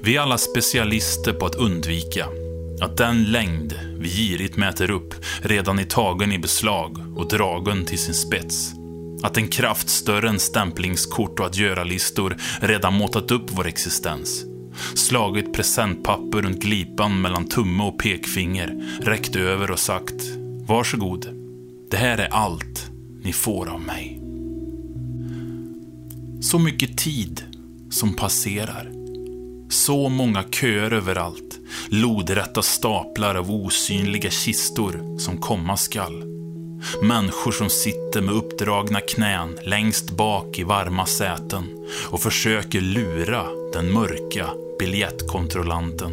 [0.00, 2.26] Vi är alla specialister på att undvika
[2.80, 7.98] att den längd vi girigt mäter upp redan är tagen i beslag och dragen till
[7.98, 8.74] sin spets.
[9.22, 14.44] Att en kraft större än stämplingskort och att göra-listor redan måttat upp vår existens.
[14.94, 20.22] Slagit presentpapper runt glipan mellan tumme och pekfinger, räckt över och sagt
[20.66, 21.26] Varsågod.
[21.90, 22.90] Det här är allt
[23.22, 24.20] ni får av mig.
[26.40, 27.42] Så mycket tid
[27.90, 28.95] som passerar.
[29.68, 31.58] Så många köer överallt.
[31.88, 36.24] Lodrätta staplar av osynliga kistor som komma skall.
[37.02, 41.64] Människor som sitter med uppdragna knän längst bak i varma säten
[42.10, 44.46] och försöker lura den mörka
[44.78, 46.12] biljettkontrollanten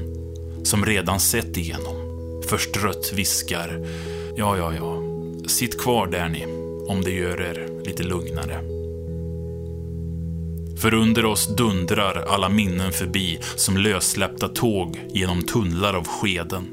[0.63, 1.95] som redan sett igenom.
[2.49, 3.87] Förstrött viskar.
[4.35, 5.03] Ja, ja, ja.
[5.47, 6.45] Sitt kvar där ni,
[6.87, 8.72] om det gör er lite lugnare.
[10.83, 16.67] För under oss dundrar alla minnen förbi som lössläppta tåg genom tunnlar av skeden.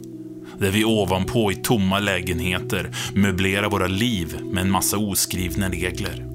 [0.58, 6.26] Där vi ovanpå i tomma lägenheter möblerar våra liv med en massa oskrivna regler.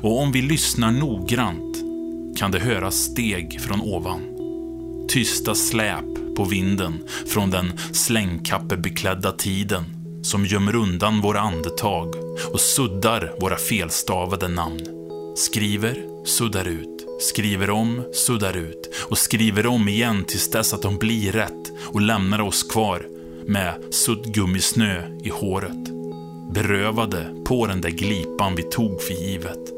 [0.00, 1.76] Och om vi lyssnar noggrant
[2.38, 4.20] kan det höras steg från ovan.
[5.08, 9.84] Tysta släp på vinden från den slängkappebeklädda tiden
[10.22, 12.14] som gömmer undan våra andetag
[12.52, 14.80] och suddar våra felstavade namn.
[15.36, 20.98] Skriver, suddar ut, skriver om, suddar ut och skriver om igen tills dess att de
[20.98, 23.06] blir rätt och lämnar oss kvar
[23.46, 25.90] med suddgummisnö i håret.
[26.54, 29.72] Berövade på den där glipan vi tog för givet.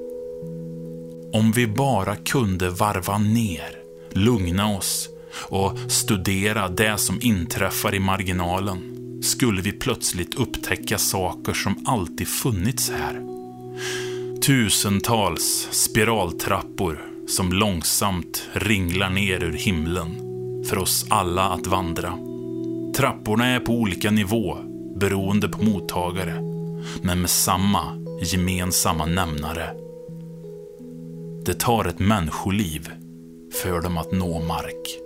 [1.32, 3.78] Om vi bara kunde varva ner,
[4.12, 5.08] lugna oss
[5.48, 8.92] och studera det som inträffar i marginalen
[9.22, 13.22] skulle vi plötsligt upptäcka saker som alltid funnits här.
[14.46, 20.08] Tusentals spiraltrappor som långsamt ringlar ner ur himlen
[20.64, 22.18] för oss alla att vandra.
[22.96, 24.56] Trapporna är på olika nivå
[24.96, 26.34] beroende på mottagare,
[27.02, 29.70] men med samma gemensamma nämnare.
[31.46, 32.90] Det tar ett människoliv
[33.62, 35.05] för dem att nå mark.